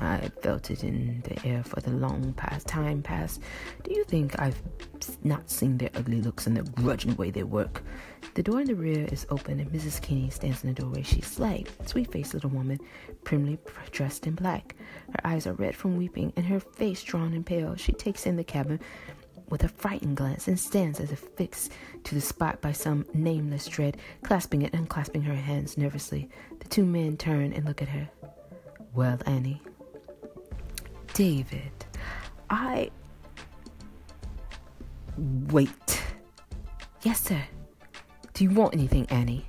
I 0.00 0.30
felt 0.42 0.70
it 0.70 0.84
in 0.84 1.22
the 1.22 1.46
air 1.46 1.62
for 1.62 1.80
the 1.80 1.90
long 1.90 2.32
past 2.34 2.66
time 2.66 3.02
past. 3.02 3.40
Do 3.82 3.94
you 3.94 4.04
think 4.04 4.38
I've 4.38 4.60
not 5.22 5.50
seen 5.50 5.78
their 5.78 5.90
ugly 5.94 6.20
looks 6.20 6.46
and 6.46 6.56
the 6.56 6.62
grudging 6.62 7.16
way 7.16 7.30
they 7.30 7.44
work? 7.44 7.82
The 8.34 8.42
door 8.42 8.60
in 8.60 8.66
the 8.66 8.74
rear 8.74 9.06
is 9.12 9.26
open 9.30 9.60
and 9.60 9.70
Mrs. 9.70 10.02
Kinney 10.02 10.30
stands 10.30 10.64
in 10.64 10.74
the 10.74 10.80
doorway. 10.80 11.02
She's 11.02 11.26
slight, 11.26 11.70
sweet-faced 11.86 12.34
little 12.34 12.50
woman, 12.50 12.80
primly 13.22 13.58
dressed 13.92 14.26
in 14.26 14.34
black. 14.34 14.74
Her 15.10 15.26
eyes 15.26 15.46
are 15.46 15.54
red 15.54 15.76
from 15.76 15.96
weeping 15.96 16.32
and 16.36 16.46
her 16.46 16.60
face 16.60 17.02
drawn 17.02 17.32
and 17.32 17.46
pale. 17.46 17.76
She 17.76 17.92
takes 17.92 18.26
in 18.26 18.36
the 18.36 18.44
cabin 18.44 18.80
with 19.50 19.62
a 19.62 19.68
frightened 19.68 20.16
glance 20.16 20.48
and 20.48 20.58
stands 20.58 21.00
as 21.00 21.12
if 21.12 21.20
fixed 21.36 21.70
to 22.02 22.14
the 22.14 22.20
spot 22.20 22.60
by 22.60 22.72
some 22.72 23.06
nameless 23.14 23.66
dread, 23.66 23.98
clasping 24.22 24.64
and 24.64 24.72
unclasping 24.72 25.22
her 25.22 25.34
hands 25.34 25.78
nervously. 25.78 26.28
The 26.58 26.68
two 26.68 26.84
men 26.84 27.16
turn 27.16 27.52
and 27.52 27.64
look 27.64 27.82
at 27.82 27.88
her. 27.88 28.08
Well, 28.94 29.18
Annie, 29.26 29.60
David, 31.14 31.72
I. 32.50 32.90
Wait. 35.16 36.02
Yes, 37.02 37.20
sir. 37.20 37.40
Do 38.32 38.42
you 38.42 38.50
want 38.50 38.74
anything, 38.74 39.06
Annie? 39.10 39.46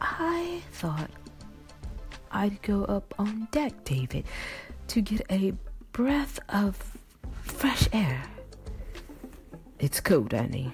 I 0.00 0.62
thought 0.72 1.10
I'd 2.32 2.62
go 2.62 2.84
up 2.84 3.14
on 3.18 3.48
deck, 3.50 3.84
David, 3.84 4.24
to 4.88 5.02
get 5.02 5.22
a 5.30 5.52
breath 5.92 6.40
of 6.48 6.96
fresh 7.42 7.86
air. 7.92 8.22
It's 9.78 10.00
cold, 10.00 10.32
Annie. 10.32 10.72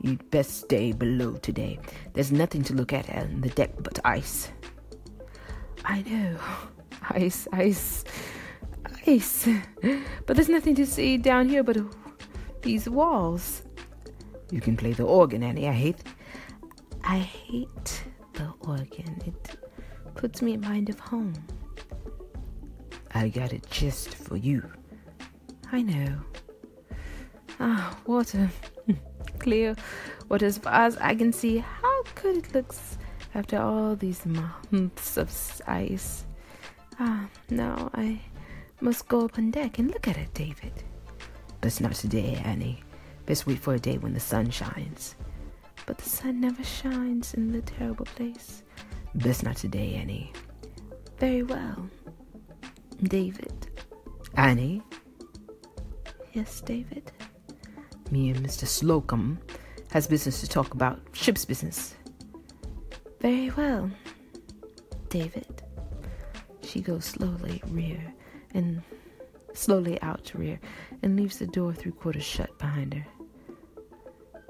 You'd 0.00 0.30
best 0.30 0.60
stay 0.60 0.92
below 0.92 1.34
today. 1.34 1.78
There's 2.14 2.32
nothing 2.32 2.62
to 2.64 2.74
look 2.74 2.94
at 2.94 3.10
on 3.10 3.42
the 3.42 3.50
deck 3.50 3.72
but 3.80 3.98
ice. 4.04 4.50
I 5.84 6.00
know. 6.02 6.38
Ice, 7.10 7.48
ice, 7.52 8.04
ice. 9.06 9.48
But 10.26 10.36
there's 10.36 10.48
nothing 10.48 10.74
to 10.76 10.86
see 10.86 11.16
down 11.16 11.48
here 11.48 11.62
but 11.62 11.78
these 12.62 12.88
walls. 12.88 13.62
You 14.50 14.60
can 14.60 14.76
play 14.76 14.92
the 14.92 15.04
organ, 15.04 15.42
Annie. 15.42 15.68
I 15.68 15.72
hate. 15.72 16.02
I 17.04 17.18
hate 17.18 18.04
the 18.34 18.52
organ. 18.60 19.20
It 19.26 19.56
puts 20.14 20.42
me 20.42 20.54
in 20.54 20.60
mind 20.60 20.88
of 20.90 20.98
home. 21.00 21.34
I 23.14 23.28
got 23.28 23.52
it 23.52 23.66
just 23.70 24.14
for 24.14 24.36
you. 24.36 24.62
I 25.72 25.82
know. 25.82 26.20
Ah, 27.60 27.98
water. 28.06 28.50
Clear. 29.38 29.74
What 30.28 30.42
as 30.42 30.58
far 30.58 30.74
as 30.74 30.96
I 30.98 31.14
can 31.14 31.32
see, 31.32 31.58
how 31.58 32.02
good 32.14 32.36
it 32.36 32.54
looks 32.54 32.98
after 33.34 33.58
all 33.58 33.96
these 33.96 34.24
months 34.26 35.16
of 35.16 35.30
ice. 35.66 36.24
Ah, 37.00 37.28
now 37.50 37.90
I 37.94 38.20
must 38.80 39.08
go 39.08 39.24
up 39.24 39.38
on 39.38 39.50
deck 39.50 39.78
and 39.78 39.88
look 39.90 40.08
at 40.08 40.16
it, 40.16 40.32
David. 40.34 40.72
But 41.60 41.80
not 41.80 41.94
today, 41.94 42.40
Annie. 42.44 42.82
Best 43.26 43.46
wait 43.46 43.58
for 43.58 43.74
a 43.74 43.78
day 43.78 43.98
when 43.98 44.14
the 44.14 44.20
sun 44.20 44.50
shines. 44.50 45.14
But 45.86 45.98
the 45.98 46.08
sun 46.08 46.40
never 46.40 46.64
shines 46.64 47.34
in 47.34 47.52
the 47.52 47.62
terrible 47.62 48.04
place. 48.04 48.62
Best 49.14 49.42
not 49.42 49.56
today, 49.56 49.94
Annie. 49.94 50.32
Very 51.18 51.42
well. 51.42 51.88
David. 53.02 53.68
Annie? 54.36 54.82
Yes, 56.32 56.60
David? 56.60 57.10
Me 58.10 58.30
and 58.30 58.44
Mr. 58.44 58.66
Slocum 58.66 59.38
has 59.92 60.06
business 60.06 60.40
to 60.40 60.48
talk 60.48 60.74
about. 60.74 61.00
Ship's 61.12 61.44
business. 61.44 61.94
Very 63.20 63.50
well, 63.50 63.90
David. 65.08 65.62
She 66.68 66.82
goes 66.82 67.06
slowly 67.06 67.62
rear 67.68 68.12
and 68.52 68.82
slowly 69.54 70.00
out 70.02 70.22
to 70.26 70.38
rear 70.38 70.60
and 71.02 71.16
leaves 71.16 71.38
the 71.38 71.46
door 71.46 71.72
three 71.72 71.92
quarters 71.92 72.24
shut 72.24 72.58
behind 72.58 72.92
her. 72.92 73.06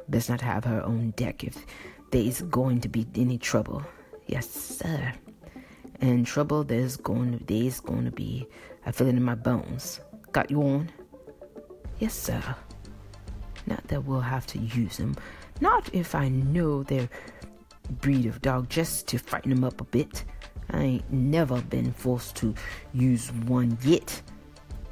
Best 0.08 0.28
not 0.28 0.40
have 0.40 0.64
her 0.64 0.82
own 0.82 1.10
deck 1.12 1.44
if 1.44 1.64
there's 2.10 2.42
going 2.42 2.80
to 2.80 2.88
be 2.88 3.06
any 3.14 3.38
trouble. 3.38 3.84
Yes, 4.26 4.50
sir. 4.50 5.12
And 6.00 6.26
trouble 6.26 6.64
there's 6.64 6.96
going 6.96 7.38
to 7.38 7.44
there's 7.44 7.78
going 7.78 8.04
to 8.06 8.10
be. 8.10 8.48
I 8.84 8.90
feel 8.90 9.06
it 9.06 9.14
in 9.14 9.22
my 9.22 9.36
bones. 9.36 10.00
Got 10.32 10.50
you 10.50 10.60
on? 10.62 10.90
Yes, 12.00 12.14
sir. 12.14 12.42
Not 13.66 13.86
that 13.88 14.04
we'll 14.04 14.20
have 14.20 14.46
to 14.48 14.58
use 14.58 14.96
them. 14.96 15.14
Not 15.60 15.94
if 15.94 16.16
I 16.16 16.28
know 16.28 16.82
their 16.82 17.08
breed 18.00 18.26
of 18.26 18.42
dog, 18.42 18.68
just 18.68 19.06
to 19.08 19.18
frighten 19.18 19.54
them 19.54 19.62
up 19.62 19.80
a 19.80 19.84
bit. 19.84 20.24
I 20.70 20.82
ain't 20.82 21.12
never 21.12 21.60
been 21.62 21.92
forced 21.92 22.36
to 22.36 22.54
use 22.92 23.32
one 23.32 23.78
yet. 23.82 24.20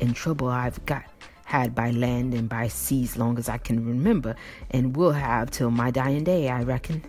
In 0.00 0.12
trouble 0.12 0.48
I've 0.48 0.84
got 0.86 1.04
had 1.46 1.74
by 1.74 1.92
land 1.92 2.34
and 2.34 2.48
by 2.48 2.66
sea 2.66 3.04
as 3.04 3.16
long 3.16 3.38
as 3.38 3.48
I 3.48 3.56
can 3.56 3.86
remember, 3.86 4.34
and 4.72 4.96
will 4.96 5.12
have 5.12 5.50
till 5.50 5.70
my 5.70 5.90
dying 5.90 6.24
day, 6.24 6.48
I 6.48 6.62
reckon. 6.64 7.04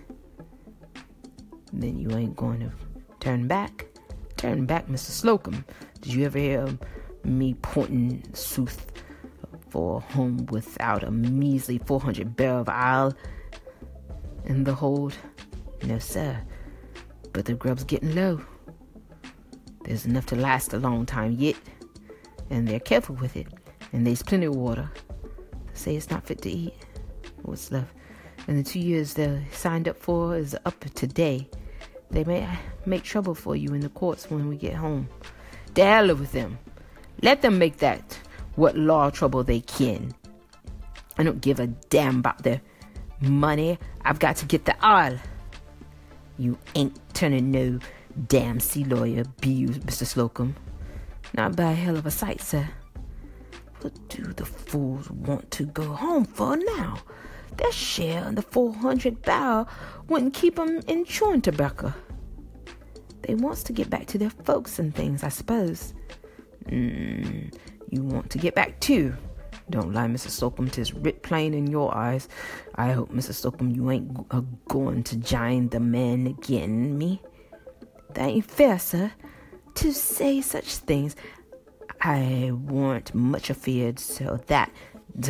Then 1.74 1.98
you 1.98 2.12
ain't 2.12 2.36
going 2.36 2.60
to 2.60 2.72
turn 3.20 3.48
back? 3.48 3.88
Turn 4.38 4.68
back, 4.68 4.88
Mr. 4.88 5.10
Slocum. 5.10 5.66
Did 6.02 6.14
you 6.14 6.26
ever 6.26 6.38
hear 6.38 6.68
me 7.24 7.56
pointing 7.56 8.24
sooth 8.34 8.86
for 9.70 10.02
home 10.02 10.46
without 10.52 11.04
a 11.04 11.10
measly 11.10 11.80
400 11.80 12.36
barrel 12.36 12.62
of 12.62 12.70
ale 12.70 13.14
in 14.46 14.64
the 14.64 14.76
hold? 14.76 15.16
No, 15.84 15.98
sir. 15.98 16.40
But 17.34 17.46
the 17.46 17.54
grub's 17.54 17.84
getting 17.84 18.14
low. 18.14 18.42
There's 19.88 20.06
enough 20.06 20.26
to 20.28 20.36
last 20.36 20.74
a 20.74 20.78
long 20.78 21.06
time 21.06 21.32
yet, 21.40 21.56
and 22.50 22.68
they're 22.68 22.80
careful 22.80 23.16
with 23.16 23.38
it. 23.38 23.48
And 23.94 24.06
there's 24.06 24.22
plenty 24.22 24.46
of 24.46 24.56
water. 24.56 24.92
They 25.68 25.74
say 25.74 25.96
it's 25.96 26.10
not 26.10 26.26
fit 26.26 26.42
to 26.42 26.50
eat. 26.50 26.74
What's 27.44 27.72
left? 27.72 27.94
And 28.48 28.60
the 28.60 28.70
two 28.70 28.80
years 28.80 29.14
they 29.14 29.46
signed 29.54 29.88
up 29.88 29.98
for 29.98 30.36
is 30.38 30.58
up 30.66 30.78
today. 30.94 31.48
They 32.12 32.26
may 32.26 32.48
make 32.86 33.04
trouble 33.04 33.34
for 33.34 33.56
you 33.56 33.74
in 33.74 33.80
the 33.80 33.90
courts 33.90 34.30
when 34.30 34.50
we 34.50 34.58
get 34.58 34.76
home. 34.76 35.08
Hell 35.76 36.14
with 36.16 36.34
them. 36.34 36.60
Let 37.22 37.42
them 37.42 37.58
make 37.58 37.78
that 37.78 38.20
what 38.56 38.76
law 38.76 39.10
trouble 39.10 39.44
they 39.44 39.62
can. 39.62 40.14
I 41.18 41.24
don't 41.24 41.40
give 41.40 41.60
a 41.60 41.68
damn 41.68 42.20
about 42.20 42.44
their 42.44 42.62
money. 43.22 43.78
I've 44.04 44.20
got 44.20 44.36
to 44.38 44.46
get 44.46 44.66
the 44.66 44.76
oil. 44.86 45.18
You 46.38 46.58
ain't 46.76 47.00
turning 47.14 47.52
no 47.52 47.80
damn 48.28 48.60
sea 48.60 48.84
lawyer, 48.84 49.24
be 49.42 49.50
you, 49.50 49.68
Mr. 49.70 50.06
Slocum. 50.06 50.56
Not 51.34 51.56
by 51.56 51.72
a 51.72 51.76
hell 51.76 51.98
of 51.98 52.06
a 52.06 52.12
sight, 52.12 52.42
sir. 52.42 52.70
What 53.82 53.94
do 54.10 54.24
the 54.34 54.46
fools 54.46 55.10
want 55.12 55.52
to 55.52 55.66
go 55.66 55.84
home 55.84 56.26
for 56.26 56.58
now? 56.58 57.00
Their 57.58 57.72
share 57.72 58.28
of 58.28 58.36
the 58.36 58.42
400 58.42 59.22
barrel 59.22 59.68
wouldn't 60.08 60.34
keep 60.34 60.60
'em 60.60 60.80
in 60.88 61.06
chewing 61.06 61.42
tobacco. 61.42 61.94
They 63.24 63.36
wants 63.36 63.64
to 63.64 63.74
get 63.74 63.90
back 63.90 64.08
to 64.08 64.18
their 64.18 64.30
folks 64.30 64.80
and 64.80 64.96
things, 64.96 65.24
I 65.24 65.30
suppose. 65.30 65.94
Mm, 66.66 67.54
you 67.90 68.04
want 68.04 68.30
to 68.32 68.38
get 68.38 68.56
back 68.56 68.80
too. 68.80 69.16
Don't 69.70 69.94
lie, 69.94 70.08
Mrs. 70.08 70.32
Slocum. 70.32 70.70
Tis 70.70 70.94
writ 70.94 71.24
plain 71.24 71.54
in 71.54 71.68
your 71.68 71.94
eyes. 71.94 72.30
I 72.76 72.94
hope, 72.94 73.12
Mrs. 73.12 73.36
Slocum, 73.36 73.72
you 73.72 73.92
ain't 73.92 74.26
a 74.32 74.42
going 74.68 75.04
to 75.04 75.18
join 75.18 75.70
the 75.70 75.80
men 75.80 76.28
again, 76.28 76.98
me. 76.98 77.22
That 78.14 78.30
ain't 78.30 78.50
fair, 78.50 78.80
sir, 78.80 79.12
to 79.76 79.94
say 79.94 80.42
such 80.42 80.78
things. 80.78 81.16
I 82.02 82.52
warn't 82.54 83.14
much 83.14 83.50
afeard 83.50 84.00
so 84.00 84.40
that, 84.48 84.72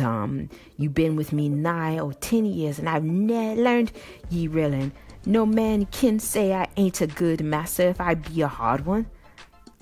um, 0.02 0.48
you 0.76 0.90
been 0.90 1.16
with 1.16 1.32
me 1.32 1.48
nine 1.48 2.00
or 2.00 2.12
ten 2.12 2.44
years, 2.44 2.78
and 2.78 2.88
I've 2.88 3.04
ne- 3.04 3.56
learned 3.56 3.92
ye 4.30 4.48
reelin'. 4.48 4.92
No 5.26 5.44
man 5.44 5.86
can 5.86 6.18
say 6.18 6.54
I 6.54 6.68
ain't 6.76 7.00
a 7.00 7.06
good 7.06 7.42
master 7.42 7.88
if 7.88 8.00
I 8.00 8.14
be 8.14 8.42
a 8.42 8.48
hard 8.48 8.86
one. 8.86 9.06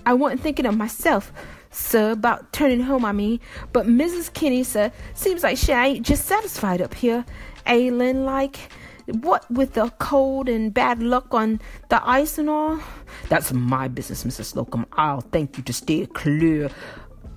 I 0.05 0.15
wasn't 0.15 0.41
thinking 0.41 0.67
of 0.67 0.77
myself, 0.77 1.33
sir, 1.71 2.13
about 2.13 2.53
turning 2.53 2.81
home, 2.81 3.05
I 3.05 3.13
mean. 3.13 3.41
But 3.73 3.87
Mrs. 3.87 4.33
Kinney, 4.33 4.63
sir, 4.65 4.93
seems 5.15 5.43
like 5.43 5.59
she 5.59 5.73
ain't 5.73 6.07
just 6.07 6.27
satisfied 6.27 6.81
up 6.81 6.95
here, 6.95 7.25
ailing 7.67 8.25
like. 8.25 8.59
What 9.07 9.49
with 9.51 9.75
the 9.75 9.91
cold 9.99 10.49
and 10.49 10.75
bad 10.75 11.03
luck 11.03 11.33
on 11.33 11.61
the 11.89 12.07
ice 12.09 12.39
and 12.39 12.51
all? 12.51 12.81
That's 13.29 13.53
my 13.53 13.89
business, 13.89 14.25
Mrs. 14.25 14.47
Slocum. 14.47 14.87
I'll 14.93 15.21
thank 15.21 15.57
you 15.57 15.63
to 15.65 15.73
stay 15.73 16.07
clear 16.07 16.71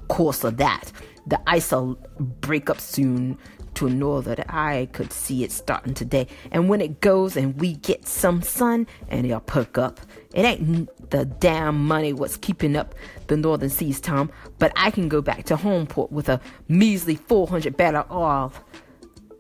course 0.08 0.44
of 0.44 0.58
that. 0.58 0.92
The 1.28 1.40
ice'll 1.48 1.96
break 2.20 2.70
up 2.70 2.82
soon 2.82 3.38
to 3.76 3.88
a 3.88 3.90
north 3.90 4.26
that 4.26 4.52
I 4.52 4.90
could 4.94 5.14
see 5.14 5.44
it 5.44 5.52
starting 5.52 5.94
today. 5.94 6.28
And 6.52 6.68
when 6.68 6.82
it 6.82 7.02
goes 7.02 7.38
and 7.38 7.60
we 7.62 7.76
get 7.76 8.08
some 8.08 8.42
sun 8.42 8.88
and 9.08 9.26
it'll 9.26 9.40
perk 9.40 9.78
up. 9.78 10.00
It 10.34 10.44
ain't 10.44 11.10
the 11.12 11.26
damn 11.26 11.88
money 11.88 12.14
what's 12.14 12.36
keeping 12.36 12.76
up 12.76 12.96
the 13.28 13.38
northern 13.38 13.70
seas, 13.70 14.02
Tom, 14.02 14.32
but 14.58 14.72
I 14.76 14.92
can 14.92 15.08
go 15.08 15.22
back 15.22 15.46
to 15.46 15.56
Homeport 15.56 16.12
with 16.12 16.30
a 16.30 16.42
measly 16.68 17.16
400 17.16 17.78
barrel 17.78 18.06
oil. 18.12 18.54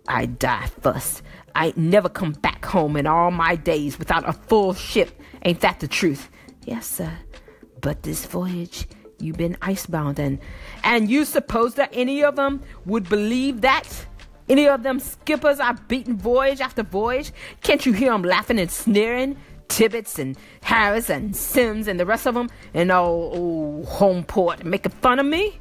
I 0.07 0.25
die 0.25 0.69
first. 0.81 1.21
I 1.55 1.73
never 1.75 2.09
come 2.09 2.31
back 2.33 2.65
home 2.65 2.95
in 2.95 3.07
all 3.07 3.31
my 3.31 3.55
days 3.55 3.97
without 3.99 4.27
a 4.27 4.33
full 4.33 4.73
ship. 4.73 5.19
Ain't 5.43 5.61
that 5.61 5.79
the 5.79 5.87
truth? 5.87 6.29
Yes, 6.65 6.87
sir. 6.87 7.11
But 7.81 8.03
this 8.03 8.25
voyage, 8.25 8.87
you 9.19 9.33
been 9.33 9.57
icebound 9.61 10.19
and 10.19 10.39
and 10.83 11.09
you 11.09 11.25
suppose 11.25 11.75
that 11.75 11.89
any 11.93 12.23
of 12.23 12.35
them 12.35 12.61
would 12.85 13.09
believe 13.09 13.61
that? 13.61 14.05
Any 14.47 14.67
of 14.67 14.83
them 14.83 14.99
skippers 14.99 15.59
I've 15.59 15.87
beaten 15.87 16.17
voyage 16.17 16.61
after 16.61 16.83
voyage? 16.83 17.31
Can't 17.61 17.85
you 17.85 17.93
hear 17.93 18.11
'em 18.13 18.23
laughing 18.23 18.59
and 18.59 18.71
sneering? 18.71 19.37
Tibbets 19.67 20.17
and 20.17 20.35
Harris 20.63 21.09
and 21.09 21.35
Sims 21.35 21.87
and 21.87 21.99
the 21.99 22.05
rest 22.05 22.25
of 22.25 22.33
them 22.33 22.49
and 22.73 22.91
old, 22.91 23.37
old 23.37 23.85
Homeport 23.85 24.63
making 24.63 24.91
fun 24.93 25.19
of 25.19 25.25
me? 25.27 25.59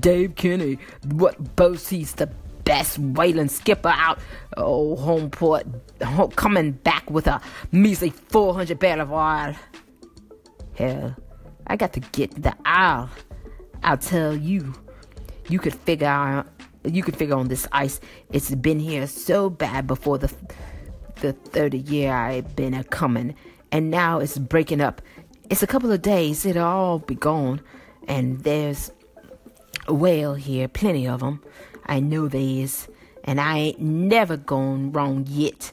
Dave 0.00 0.36
Kinney, 0.36 0.78
what 1.04 1.54
boasts 1.54 1.90
he's 1.90 2.14
the 2.14 2.30
best 2.64 2.98
whaling 2.98 3.48
skipper 3.48 3.92
out. 3.94 4.18
Oh, 4.56 4.96
Homeport 4.96 5.64
ho- 6.02 6.28
coming 6.28 6.72
back 6.72 7.10
with 7.10 7.26
a 7.26 7.40
measly 7.70 8.10
400 8.10 8.78
barrel 8.78 9.00
of 9.02 9.12
oil. 9.12 9.54
Hell, 10.74 11.16
I 11.66 11.76
got 11.76 11.92
to 11.94 12.00
get 12.00 12.42
the 12.42 12.54
oil. 12.66 13.08
I'll 13.82 13.98
tell 13.98 14.34
you. 14.36 14.74
You 15.48 15.58
could 15.58 15.74
figure 15.74 16.06
out. 16.06 16.46
You 16.84 17.02
could 17.02 17.16
figure 17.16 17.36
on 17.36 17.48
this 17.48 17.66
ice. 17.72 18.00
It's 18.32 18.54
been 18.54 18.80
here 18.80 19.06
so 19.06 19.50
bad 19.50 19.86
before 19.86 20.18
the 20.18 20.32
the 21.20 21.32
30 21.32 21.78
year 21.78 22.12
I've 22.12 22.56
been 22.56 22.74
a 22.74 22.82
coming, 22.84 23.34
and 23.70 23.90
now 23.90 24.18
it's 24.18 24.38
breaking 24.38 24.80
up. 24.80 25.00
It's 25.50 25.62
a 25.62 25.66
couple 25.66 25.92
of 25.92 26.02
days. 26.02 26.44
It'll 26.46 26.64
all 26.64 26.98
be 26.98 27.14
gone, 27.14 27.60
and 28.08 28.40
there's 28.42 28.90
a 29.86 29.94
whale 29.94 30.34
here, 30.34 30.68
plenty 30.68 31.06
of 31.06 31.22
'em. 31.22 31.40
I 31.92 32.00
know 32.00 32.26
there 32.26 32.40
is, 32.40 32.88
and 33.22 33.38
I 33.38 33.58
ain't 33.58 33.78
never 33.78 34.38
gone 34.38 34.92
wrong 34.92 35.26
yet. 35.28 35.72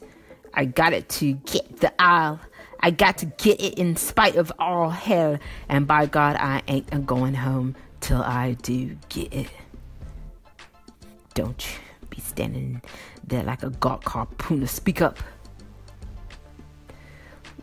I 0.52 0.66
got 0.66 0.92
it 0.92 1.08
to 1.20 1.32
get 1.32 1.78
the 1.78 1.90
oil. 1.98 2.38
I 2.80 2.90
got 2.90 3.16
to 3.18 3.24
get 3.24 3.58
it 3.58 3.78
in 3.78 3.96
spite 3.96 4.36
of 4.36 4.52
all 4.58 4.90
hell, 4.90 5.38
and 5.66 5.86
by 5.86 6.04
God, 6.04 6.36
I 6.36 6.60
ain't 6.68 6.92
a 6.92 6.98
going 6.98 7.32
home 7.32 7.74
till 8.00 8.20
I 8.20 8.52
do 8.60 8.98
get 9.08 9.32
it. 9.32 9.48
Don't 11.32 11.66
you 11.66 11.78
be 12.10 12.20
standing 12.20 12.82
there 13.26 13.42
like 13.42 13.62
a 13.62 13.70
gawk 13.70 14.04
harpooner. 14.04 14.68
Speak 14.68 15.00
up. 15.00 15.18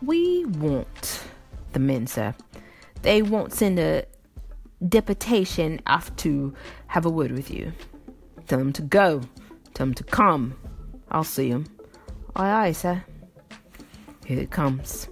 We 0.02 0.46
want 0.46 1.28
the 1.74 1.80
men, 1.80 2.08
sir. 2.08 2.34
They 3.04 3.22
won't 3.22 3.54
send 3.54 3.78
a 3.78 4.06
deputation 4.90 5.80
off 5.86 6.16
to 6.16 6.56
have 6.88 7.06
a 7.06 7.12
word 7.12 7.34
with 7.34 7.52
you. 7.52 7.74
Tell 8.48 8.60
them 8.60 8.74
to 8.74 8.82
go. 8.82 9.22
Tell 9.74 9.88
them 9.88 9.94
to 9.96 10.04
come. 10.04 10.56
I'll 11.12 11.24
see 11.24 11.52
them. 11.52 11.66
Aye, 12.36 12.68
aye, 12.68 12.72
sir. 12.72 13.04
Here 14.26 14.40
it 14.40 14.52
comes. 14.52 15.10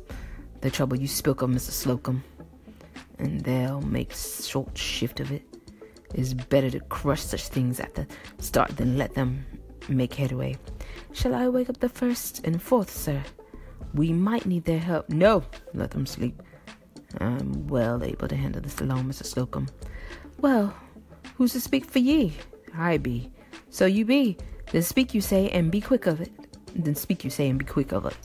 The 0.62 0.72
trouble 0.72 0.98
you 0.98 1.08
spoke 1.08 1.42
of, 1.42 1.50
Mr. 1.50 1.72
Slocum. 1.72 2.24
And 3.20 3.42
they'll 3.42 3.82
make 3.82 4.14
short 4.14 4.78
shift 4.78 5.20
of 5.20 5.32
it. 5.32 5.44
It's 6.14 6.34
better 6.34 6.70
to 6.70 6.80
crush 6.82 7.22
such 7.22 7.48
things 7.50 7.80
at 7.80 7.94
the 7.96 8.08
start 8.40 8.78
than 8.78 8.98
let 8.98 9.14
them 9.16 9.46
make 9.90 10.14
headway. 10.14 10.58
Shall 11.12 11.36
I 11.36 11.50
wake 11.50 11.70
up 11.70 11.80
the 11.80 11.90
first 11.90 12.46
and 12.46 12.62
fourth, 12.62 12.90
sir? 12.90 13.22
We 13.94 14.14
might 14.14 14.46
need 14.46 14.66
their 14.66 14.80
help. 14.80 15.10
No, 15.10 15.44
let 15.74 15.92
them 15.92 16.06
sleep. 16.06 16.42
I'm 17.20 17.68
well 17.68 18.04
able 18.04 18.28
to 18.28 18.36
handle 18.36 18.62
this 18.62 18.80
alone, 18.82 19.06
Mr. 19.06 19.26
Slocum. 19.26 19.68
Well, 20.40 20.74
who's 21.36 21.54
to 21.54 21.62
speak 21.62 21.86
for 21.86 22.00
ye? 22.00 22.34
I 22.78 22.98
be. 22.98 23.32
So 23.70 23.86
you 23.86 24.06
be. 24.06 24.38
Then 24.72 24.82
speak, 24.82 25.14
you 25.14 25.22
say, 25.22 25.50
and 25.50 25.72
be 25.72 25.82
quick 25.82 26.06
of 26.06 26.22
it. 26.22 26.32
Then 26.76 26.96
speak, 26.96 27.24
you 27.24 27.30
say, 27.30 27.50
and 27.50 27.60
be 27.60 27.66
quick 27.66 27.92
of 27.92 28.06
it. 28.06 28.18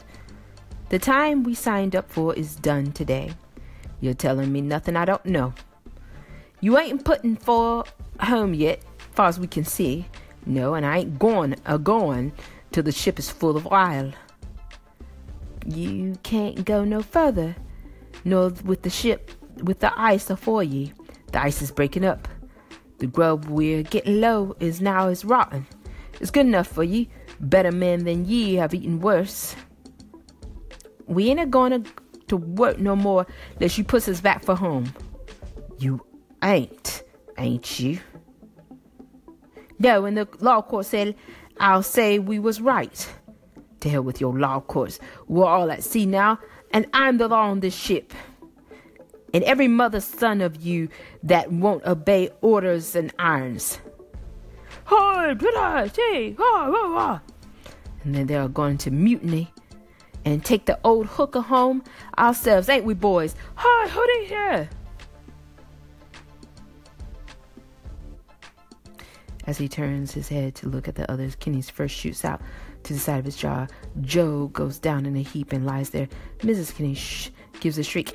The 0.88 0.98
time 0.98 1.44
we 1.44 1.54
signed 1.54 1.94
up 1.94 2.10
for 2.10 2.34
is 2.34 2.56
done 2.56 2.92
today. 2.92 3.32
You're 4.00 4.14
telling 4.14 4.50
me 4.50 4.60
nothing 4.60 4.96
I 4.96 5.04
don't 5.04 5.24
know. 5.26 5.54
You 6.60 6.78
ain't 6.78 7.04
putting 7.04 7.36
for 7.36 7.84
home 8.20 8.54
yet, 8.54 8.82
far 9.12 9.28
as 9.28 9.38
we 9.38 9.46
can 9.46 9.64
see. 9.64 10.06
No, 10.46 10.74
and 10.74 10.84
I 10.84 10.98
ain't 10.98 11.18
going 11.18 11.56
a 11.66 11.78
going 11.78 12.32
till 12.72 12.82
the 12.82 12.92
ship 12.92 13.18
is 13.18 13.30
full 13.30 13.56
of 13.56 13.66
oil. 13.70 14.12
You 15.66 16.18
can't 16.22 16.64
go 16.64 16.84
no 16.84 17.02
further, 17.02 17.56
nor 18.24 18.48
with 18.64 18.82
the 18.82 18.90
ship 18.90 19.30
with 19.62 19.80
the 19.80 19.92
ice 19.98 20.30
afore 20.30 20.62
ye. 20.62 20.92
The 21.32 21.42
ice 21.42 21.62
is 21.62 21.70
breaking 21.70 22.04
up. 22.04 22.26
The 23.00 23.06
grub 23.06 23.46
we're 23.46 23.82
getting 23.82 24.20
low 24.20 24.54
is 24.60 24.80
now 24.80 25.08
is 25.08 25.24
rotten. 25.24 25.66
It's 26.20 26.30
good 26.30 26.44
enough 26.46 26.68
for 26.68 26.84
ye. 26.84 27.08
Better 27.40 27.72
men 27.72 28.04
than 28.04 28.26
ye 28.26 28.56
have 28.56 28.74
eaten 28.74 29.00
worse. 29.00 29.56
We 31.06 31.30
ain't 31.30 31.40
a 31.40 31.46
going 31.46 31.86
to, 32.28 32.36
work 32.36 32.78
no 32.78 32.94
more 32.94 33.26
lest 33.58 33.76
you 33.76 33.82
puts 33.82 34.06
us 34.06 34.20
back 34.20 34.44
for 34.44 34.54
home. 34.54 34.92
You 35.78 36.00
ain't, 36.44 37.02
ain't 37.38 37.80
you? 37.80 37.98
No, 39.80 40.04
and 40.04 40.16
the 40.16 40.28
law 40.38 40.62
court 40.62 40.86
said 40.86 41.16
I'll 41.58 41.82
say 41.82 42.18
we 42.18 42.38
was 42.38 42.60
right. 42.60 43.12
To 43.80 43.88
hell 43.88 44.02
with 44.02 44.20
your 44.20 44.38
law 44.38 44.60
courts. 44.60 45.00
We're 45.26 45.46
all 45.46 45.70
at 45.72 45.82
sea 45.82 46.06
now, 46.06 46.38
and 46.70 46.86
I'm 46.92 47.16
the 47.16 47.28
law 47.28 47.48
on 47.48 47.60
this 47.60 47.74
ship. 47.74 48.12
And 49.32 49.44
every 49.44 49.68
mother's 49.68 50.04
son 50.04 50.40
of 50.40 50.56
you 50.56 50.88
that 51.22 51.52
won't 51.52 51.84
obey 51.86 52.30
orders 52.40 52.96
and 52.96 53.12
irons. 53.18 53.78
And 58.02 58.14
then 58.14 58.26
they 58.26 58.36
are 58.36 58.48
going 58.48 58.78
to 58.78 58.90
mutiny. 58.90 59.52
and 60.24 60.44
take 60.44 60.66
the 60.66 60.78
old 60.84 61.06
hooker 61.06 61.40
home 61.40 61.82
ourselves, 62.18 62.68
ain't 62.68 62.84
we, 62.84 62.94
boys? 62.94 63.34
Hi, 63.54 63.88
hoodie 63.88 64.26
here. 64.26 64.68
As 69.46 69.58
he 69.58 69.68
turns 69.68 70.12
his 70.12 70.28
head 70.28 70.54
to 70.56 70.68
look 70.68 70.86
at 70.88 70.94
the 70.94 71.10
others, 71.10 71.34
Kenny's 71.34 71.70
first 71.70 71.94
shoots 71.94 72.24
out 72.24 72.40
to 72.84 72.92
the 72.92 72.98
side 72.98 73.18
of 73.18 73.24
his 73.24 73.36
jaw. 73.36 73.66
Joe 74.02 74.48
goes 74.48 74.78
down 74.78 75.06
in 75.06 75.16
a 75.16 75.22
heap 75.22 75.52
and 75.52 75.66
lies 75.66 75.90
there. 75.90 76.08
Mrs. 76.40 76.74
Kenny 76.74 76.94
shh, 76.94 77.30
gives 77.60 77.78
a 77.78 77.82
shriek! 77.82 78.14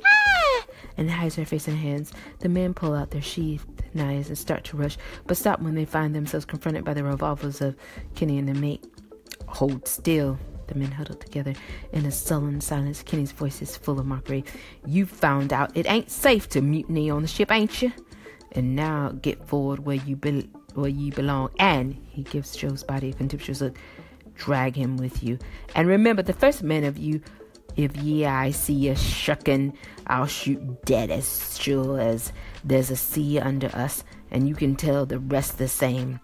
And 0.96 1.10
hides 1.10 1.36
her 1.36 1.44
face 1.44 1.68
in 1.68 1.76
hands. 1.76 2.12
The 2.40 2.48
men 2.48 2.74
pull 2.74 2.94
out 2.94 3.10
their 3.10 3.22
sheathed 3.22 3.66
knives 3.94 4.28
and 4.28 4.38
start 4.38 4.64
to 4.64 4.76
rush, 4.76 4.96
but 5.26 5.36
stop 5.36 5.60
when 5.60 5.74
they 5.74 5.84
find 5.84 6.14
themselves 6.14 6.46
confronted 6.46 6.84
by 6.84 6.94
the 6.94 7.04
revolvers 7.04 7.60
of 7.60 7.76
Kenny 8.14 8.38
and 8.38 8.48
the 8.48 8.54
mate. 8.54 8.84
Hold 9.48 9.86
still. 9.86 10.38
The 10.66 10.74
men 10.74 10.90
huddle 10.90 11.14
together 11.14 11.54
in 11.92 12.06
a 12.06 12.10
sullen 12.10 12.60
silence. 12.60 13.02
Kenny's 13.02 13.30
voice 13.30 13.62
is 13.62 13.76
full 13.76 14.00
of 14.00 14.06
mockery. 14.06 14.44
You 14.84 15.06
found 15.06 15.52
out 15.52 15.76
it 15.76 15.88
ain't 15.88 16.10
safe 16.10 16.48
to 16.50 16.60
mutiny 16.60 17.08
on 17.08 17.22
the 17.22 17.28
ship, 17.28 17.52
ain't 17.52 17.80
you? 17.82 17.92
And 18.50 18.74
now 18.74 19.10
get 19.22 19.46
forward 19.46 19.86
where 19.86 19.96
you 19.96 20.16
be- 20.16 20.50
where 20.74 20.90
you 20.90 21.12
belong. 21.12 21.50
And 21.60 21.96
he 22.08 22.22
gives 22.24 22.56
Joe's 22.56 22.82
body 22.82 23.10
a 23.10 23.12
contemptuous 23.12 23.60
look. 23.60 23.78
Drag 24.34 24.74
him 24.74 24.96
with 24.96 25.22
you. 25.22 25.38
And 25.74 25.86
remember, 25.86 26.22
the 26.22 26.32
first 26.32 26.62
man 26.62 26.82
of 26.84 26.98
you, 26.98 27.20
if 27.76 27.96
ye 27.96 28.24
I 28.24 28.50
see 28.50 28.72
you 28.72 28.96
shucking, 28.96 29.76
I'll 30.06 30.26
shoot 30.26 30.84
dead 30.84 31.10
as 31.10 31.58
sure 31.60 32.00
as 32.00 32.32
there's 32.64 32.90
a 32.90 32.96
sea 32.96 33.38
under 33.38 33.68
us, 33.68 34.02
and 34.30 34.48
you 34.48 34.54
can 34.54 34.76
tell 34.76 35.04
the 35.04 35.18
rest 35.18 35.58
the 35.58 35.68
same. 35.68 36.20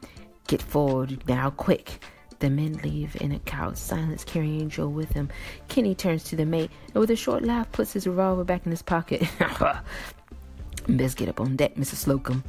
Get 0.47 0.63
forward 0.63 1.23
now, 1.29 1.51
quick. 1.51 2.03
The 2.39 2.51
men 2.51 2.73
leave 2.83 3.17
in 3.21 3.33
a 3.33 3.39
cowed 3.41 3.79
silence, 3.79 4.25
carrying 4.25 4.69
Joe 4.69 4.89
with 4.89 5.13
him. 5.13 5.29
Kenny 5.69 5.95
turns 5.95 6.25
to 6.25 6.37
the 6.37 6.45
mate 6.45 6.71
and, 6.87 6.97
with 6.97 7.11
a 7.11 7.17
short 7.17 7.45
laugh, 7.45 7.71
puts 7.71 7.93
his 7.93 8.07
revolver 8.07 8.45
back 8.45 8.67
in 8.67 8.73
his 8.73 8.83
pocket. 8.83 9.23
Best 10.89 11.17
get 11.17 11.29
up 11.29 11.41
on 11.41 11.55
deck, 11.55 11.77
Mrs. 11.77 11.97
Slocum, 11.97 12.43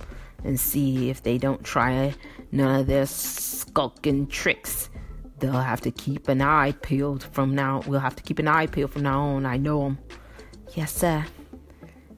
and 0.43 0.59
see 0.59 1.11
if 1.11 1.21
they 1.21 1.37
don't 1.37 1.63
try 1.63 2.15
none 2.51 2.79
of 2.79 2.87
their 2.87 3.05
skulking 3.05 4.25
tricks. 4.27 4.89
They'll 5.43 5.51
have 5.59 5.81
to 5.81 5.91
keep 5.91 6.29
an 6.29 6.41
eye 6.41 6.71
peeled 6.71 7.21
from 7.21 7.53
now. 7.53 7.83
We'll 7.85 7.99
have 7.99 8.15
to 8.15 8.23
keep 8.23 8.39
an 8.39 8.47
eye 8.47 8.65
peeled 8.65 8.91
from 8.91 9.01
now 9.03 9.19
on. 9.19 9.45
I 9.45 9.57
know 9.57 9.85
'em. 9.85 9.97
Yes, 10.73 10.93
sir. 10.93 11.25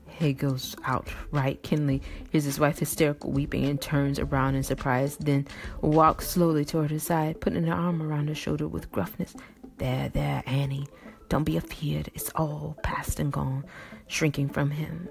He 0.05 0.31
goes 0.31 0.75
out 0.85 1.07
right. 1.31 1.59
Kinley 1.63 2.03
hears 2.29 2.43
his 2.43 2.59
wife 2.59 2.77
hysterical 2.77 3.31
weeping 3.31 3.65
and 3.65 3.81
turns 3.81 4.19
around 4.19 4.53
in 4.53 4.61
surprise, 4.61 5.17
then 5.17 5.47
walks 5.81 6.27
slowly 6.27 6.65
toward 6.65 6.91
her 6.91 6.99
side, 6.99 7.41
putting 7.41 7.63
an 7.63 7.69
arm 7.69 7.99
around 7.99 8.27
her 8.27 8.35
shoulder 8.35 8.67
with 8.67 8.91
gruffness. 8.91 9.35
There, 9.79 10.09
there, 10.09 10.43
Annie. 10.45 10.85
Don't 11.27 11.45
be 11.45 11.57
afeard. 11.57 12.11
It's 12.13 12.29
all 12.35 12.77
past 12.83 13.19
and 13.19 13.33
gone. 13.33 13.65
Shrinking 14.05 14.49
from 14.49 14.69
him. 14.69 15.09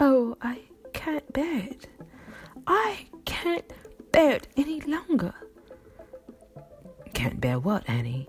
Oh, 0.00 0.36
I 0.42 0.58
can't 0.92 1.32
bear 1.32 1.60
it. 1.60 1.88
I 2.66 3.06
can't 3.24 3.72
bear 4.12 4.36
it 4.36 4.48
any 4.54 4.82
longer. 4.82 5.32
Can't 7.22 7.40
bear 7.40 7.60
what, 7.60 7.88
Annie? 7.88 8.26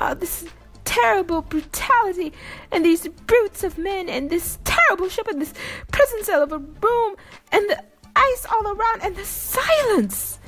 Oh, 0.00 0.12
this 0.12 0.48
terrible 0.82 1.42
brutality 1.42 2.32
and 2.72 2.84
these 2.84 3.06
brutes 3.06 3.62
of 3.62 3.78
men 3.78 4.08
and 4.08 4.28
this 4.28 4.58
terrible 4.64 5.08
ship 5.08 5.28
and 5.28 5.40
this 5.40 5.54
prison 5.92 6.24
cell 6.24 6.42
of 6.42 6.50
a 6.50 6.58
room 6.58 7.14
and 7.52 7.70
the 7.70 7.84
ice 8.16 8.46
all 8.50 8.66
around 8.66 9.02
and 9.04 9.14
the 9.14 9.24
silence. 9.24 10.40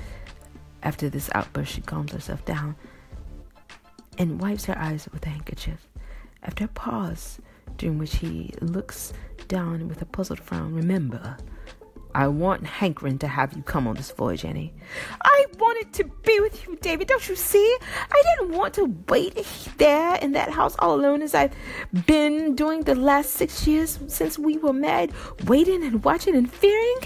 After 0.82 1.08
this 1.08 1.30
outburst, 1.36 1.72
she 1.72 1.80
calms 1.80 2.10
herself 2.10 2.44
down 2.44 2.74
and 4.18 4.40
wipes 4.40 4.64
her 4.64 4.76
eyes 4.76 5.08
with 5.12 5.24
a 5.26 5.28
handkerchief. 5.28 5.86
After 6.42 6.64
a 6.64 6.68
pause, 6.68 7.38
during 7.76 7.98
which 7.98 8.16
he 8.16 8.54
looks 8.60 9.12
down 9.46 9.86
with 9.86 10.02
a 10.02 10.06
puzzled 10.06 10.40
frown, 10.40 10.74
remember, 10.74 11.36
I 12.14 12.26
want 12.28 12.66
hankering 12.66 13.18
to 13.18 13.28
have 13.28 13.52
you 13.54 13.62
come 13.62 13.86
on 13.86 13.96
this 13.96 14.10
voyage, 14.10 14.44
Annie. 14.44 14.72
I 15.22 15.46
wanted 15.58 15.92
to 15.94 16.04
be 16.04 16.40
with 16.40 16.66
you, 16.66 16.76
David. 16.76 17.08
Don't 17.08 17.28
you 17.28 17.36
see? 17.36 17.76
I 17.96 18.22
didn't 18.24 18.56
want 18.56 18.74
to 18.74 18.94
wait 19.08 19.46
there 19.76 20.16
in 20.16 20.32
that 20.32 20.50
house 20.50 20.74
all 20.78 20.94
alone 20.94 21.22
as 21.22 21.34
I've 21.34 21.54
been 22.06 22.54
doing 22.54 22.82
the 22.82 22.94
last 22.94 23.30
six 23.30 23.66
years 23.66 23.98
since 24.08 24.38
we 24.38 24.56
were 24.58 24.72
married, 24.72 25.12
waiting 25.44 25.84
and 25.84 26.02
watching 26.04 26.34
and 26.34 26.50
fearing. 26.50 26.96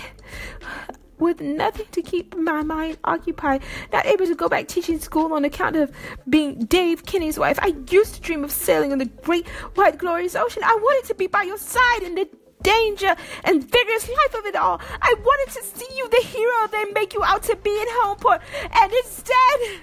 With 1.19 1.41
nothing 1.41 1.87
to 1.93 2.03
keep 2.03 2.37
my 2.37 2.63
mind 2.63 2.99
occupied, 3.05 3.63
not 3.93 4.07
able 4.07 4.27
to 4.27 4.35
go 4.35 4.49
back 4.49 4.67
teaching 4.67 4.99
school 4.99 5.33
on 5.35 5.45
account 5.45 5.77
of 5.77 5.93
being 6.29 6.65
Dave 6.65 7.07
Kinney's 7.07 7.39
wife. 7.39 7.61
I 7.63 7.77
used 7.89 8.17
to 8.17 8.21
dream 8.21 8.43
of 8.43 8.51
sailing 8.51 8.91
in 8.91 8.99
the 8.99 9.05
great, 9.05 9.47
white 9.77 9.99
glorious 9.99 10.35
ocean. 10.35 10.65
I 10.65 10.75
wanted 10.75 11.07
to 11.09 11.15
be 11.15 11.29
by 11.29 11.45
your 11.45 11.59
side 11.59 12.03
in 12.03 12.17
the 12.17 12.29
danger 12.63 13.15
and 13.45 13.63
vigorous 13.63 14.09
life 14.09 14.35
of 14.35 14.47
it 14.47 14.57
all. 14.57 14.81
I 15.01 15.15
wanted 15.25 15.53
to 15.55 15.63
see 15.65 15.89
you 15.97 16.09
the 16.09 16.23
hero 16.23 16.69
they 16.69 16.85
make 16.93 17.15
you 17.15 17.23
out 17.25 17.43
to 17.45 17.57
be 17.57 17.71
in 17.71 17.87
Homeport, 17.89 18.41
and 18.73 18.93
instead, 18.93 19.81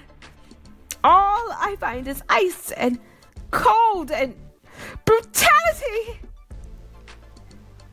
all 1.02 1.52
I 1.52 1.76
find 1.78 2.06
is 2.08 2.22
ice 2.28 2.72
and 2.72 2.98
cold 3.50 4.10
and 4.10 4.34
brutality. 5.04 6.20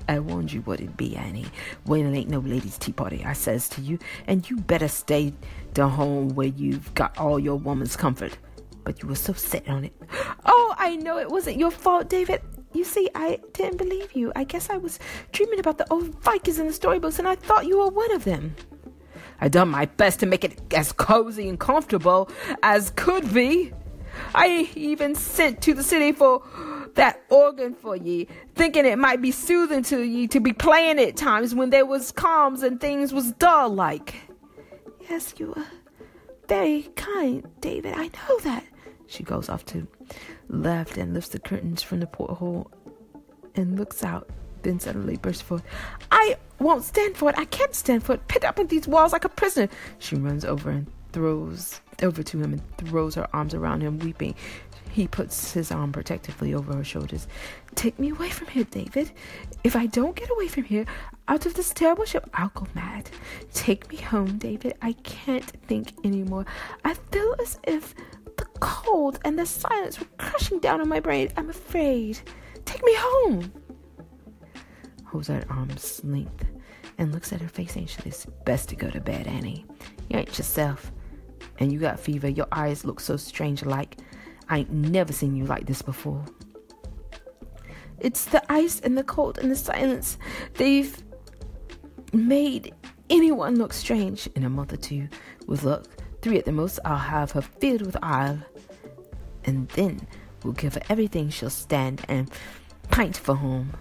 I 0.10 0.20
warned 0.20 0.54
you 0.54 0.62
what 0.62 0.80
it'd 0.80 0.96
be, 0.96 1.18
Annie. 1.18 1.48
When 1.84 2.06
it 2.06 2.18
ain't 2.18 2.30
no 2.30 2.40
ladies' 2.40 2.78
tea 2.78 2.94
party, 2.94 3.24
I 3.26 3.34
says 3.34 3.68
to 3.70 3.82
you, 3.82 4.00
and 4.26 4.50
you 4.50 4.58
better 4.58 4.88
stay 4.88 5.34
to 5.74 5.88
home 5.88 6.30
where 6.30 6.48
you've 6.48 6.94
got 6.94 7.18
all 7.18 7.40
your 7.40 7.58
woman's 7.58 7.98
comfort. 7.98 8.38
But 8.86 9.02
you 9.02 9.10
were 9.10 9.16
so 9.16 9.34
set 9.34 9.68
on 9.68 9.84
it. 9.84 9.94
Oh, 10.46 10.74
I 10.78 10.96
know 10.96 11.18
it 11.18 11.30
wasn't 11.30 11.58
your 11.58 11.72
fault, 11.72 12.10
David. 12.10 12.42
You 12.74 12.84
see, 12.84 13.10
I 13.16 13.40
didn't 13.54 13.78
believe 13.78 14.14
you. 14.14 14.32
I 14.36 14.44
guess 14.44 14.70
I 14.70 14.78
was 14.78 15.00
dreaming 15.32 15.60
about 15.60 15.78
the 15.78 15.92
old 15.92 16.10
Vikings 16.22 16.60
in 16.60 16.68
the 16.68 16.74
storybooks, 16.74 17.20
and 17.20 17.28
I 17.28 17.36
thought 17.36 17.66
you 17.66 17.80
were 17.80 17.90
one 17.90 18.12
of 18.12 18.24
them. 18.24 18.56
I 19.40 19.48
done 19.48 19.70
my 19.70 19.86
best 19.86 20.20
to 20.22 20.26
make 20.26 20.44
it 20.44 20.74
as 20.74 20.92
cozy 20.92 21.48
and 21.48 21.60
comfortable 21.60 22.30
as 22.64 22.92
could 22.96 23.34
be. 23.34 23.72
I 24.34 24.70
even 24.76 25.14
sent 25.16 25.62
to 25.62 25.74
the 25.74 25.84
city 25.84 26.12
for 26.12 26.44
that 26.96 27.22
organ 27.30 27.76
for 27.76 27.96
ye, 27.96 28.28
thinking 28.56 28.86
it 28.86 28.98
might 28.98 29.22
be 29.22 29.32
soothing 29.32 29.84
to 29.84 30.02
ye 30.02 30.28
to 30.28 30.40
be 30.40 30.54
playing 30.54 30.98
it 30.98 31.16
times 31.16 31.54
when 31.54 31.70
there 31.70 31.86
was 31.86 32.12
calms 32.12 32.64
and 32.64 32.82
things 32.82 33.14
was 33.14 33.32
dull 33.34 33.70
like. 33.70 34.16
Yes, 35.08 35.36
you 35.38 35.54
were 35.56 35.66
very 36.48 36.84
kind, 36.96 37.48
David. 37.62 37.94
I 37.96 38.08
know 38.08 38.40
that. 38.44 38.64
She 39.06 39.24
goes 39.24 39.50
off 39.50 39.66
to 39.68 39.88
left 40.50 40.98
and 40.98 41.14
lifts 41.14 41.30
the 41.30 41.40
curtains 41.40 41.84
from 41.84 42.00
the 42.00 42.08
porthole 42.08 42.72
and 43.56 43.78
looks 43.78 44.04
out, 44.04 44.30
then 44.64 44.80
suddenly 44.80 45.18
bursts 45.18 45.42
forth. 45.42 45.64
I 46.12 46.38
won't 46.60 46.84
stand 46.84 47.18
for 47.18 47.30
it. 47.30 47.38
I 47.38 47.46
can't 47.46 47.76
stand 47.76 48.04
for 48.04 48.14
it. 48.14 48.28
Pinned 48.28 48.46
up 48.46 48.60
in 48.60 48.68
these 48.68 48.88
walls 48.88 49.14
like 49.14 49.26
a 49.26 49.30
prisoner. 49.30 49.70
She 50.00 50.16
runs 50.16 50.46
over 50.46 50.70
and 50.70 50.88
throws 51.12 51.82
over 52.04 52.22
to 52.22 52.40
him 52.40 52.54
and 52.54 52.78
throws 52.78 53.16
her 53.16 53.28
arms 53.34 53.54
around 53.54 53.82
him, 53.82 54.00
weeping. 54.00 54.36
He 54.92 55.08
puts 55.08 55.52
his 55.52 55.72
arm 55.72 55.92
protectively 55.92 56.54
over 56.54 56.76
her 56.76 56.84
shoulders. 56.84 57.28
Take 57.76 58.00
me 58.00 58.10
away 58.10 58.30
from 58.30 58.48
here, 58.48 58.64
David. 58.64 59.12
If 59.64 59.76
I 59.76 59.86
don't 59.86 60.16
get 60.16 60.30
away 60.32 60.48
from 60.48 60.64
here, 60.64 60.86
out 61.28 61.46
of 61.46 61.54
this 61.54 61.72
terrible 61.72 62.06
ship, 62.06 62.30
I'll 62.34 62.52
go 62.56 62.66
mad. 62.74 63.10
Take 63.54 63.92
me 63.92 63.98
home, 63.98 64.38
David. 64.38 64.76
I 64.82 64.94
can't 64.94 65.46
think 65.68 65.94
anymore. 66.04 66.46
I 66.84 66.94
feel 66.96 67.36
as 67.40 67.60
if 67.64 67.94
the 68.38 68.46
cold 68.60 69.20
and 69.26 69.38
the 69.38 69.46
silence 69.46 70.00
were 70.00 70.08
crushing 70.18 70.60
down 70.60 70.82
on 70.82 70.88
my 70.88 71.00
brain. 71.00 71.32
I'm 71.38 71.50
afraid. 71.50 72.20
Take 72.66 72.84
me 72.84 72.94
home. 72.98 73.52
Holds 75.06 75.30
out 75.30 75.50
arm's 75.50 76.02
length 76.04 76.46
and 76.98 77.14
looks 77.14 77.32
at 77.34 77.42
her 77.42 77.48
face 77.48 77.78
anxiously. 77.78 78.10
It's 78.10 78.26
best 78.46 78.70
to 78.70 78.76
go 78.76 78.90
to 78.90 79.00
bed, 79.00 79.28
Annie. 79.28 79.66
You 80.10 80.20
ain't 80.20 80.38
yourself. 80.38 80.92
And 81.60 81.72
you 81.72 81.80
got 81.80 82.00
fever. 82.00 82.28
Your 82.28 82.48
eyes 82.52 82.86
look 82.86 83.00
so 83.00 83.18
strange 83.18 83.66
like. 83.66 83.98
I 84.50 84.60
ain't 84.60 84.72
never 84.72 85.12
seen 85.12 85.36
you 85.36 85.46
like 85.46 85.66
this 85.66 85.82
before. 85.82 86.24
It's 88.00 88.26
the 88.26 88.44
ice 88.52 88.80
and 88.80 88.98
the 88.98 89.04
cold 89.04 89.40
and 89.40 89.52
the 89.52 89.56
silence. 89.56 90.18
They've 90.54 90.96
made 92.14 92.74
anyone 93.10 93.58
look 93.58 93.74
strange. 93.74 94.28
In 94.36 94.44
a 94.44 94.50
month 94.50 94.74
or 94.74 94.78
two, 94.78 95.08
with 95.48 95.64
luck, 95.64 95.88
three 96.28 96.38
at 96.38 96.44
the 96.44 96.52
most, 96.52 96.78
I'll 96.84 96.98
have 96.98 97.32
her 97.32 97.42
filled 97.42 97.84
with 97.84 97.96
oil. 98.04 98.40
And 99.46 99.70
then 99.70 100.06
we'll 100.44 100.52
give 100.52 100.74
her 100.74 100.82
everything 100.90 101.30
she'll 101.30 101.50
stand 101.50 102.04
and 102.10 102.30
pint 102.90 103.16
for 103.16 103.34
home. 103.34 103.72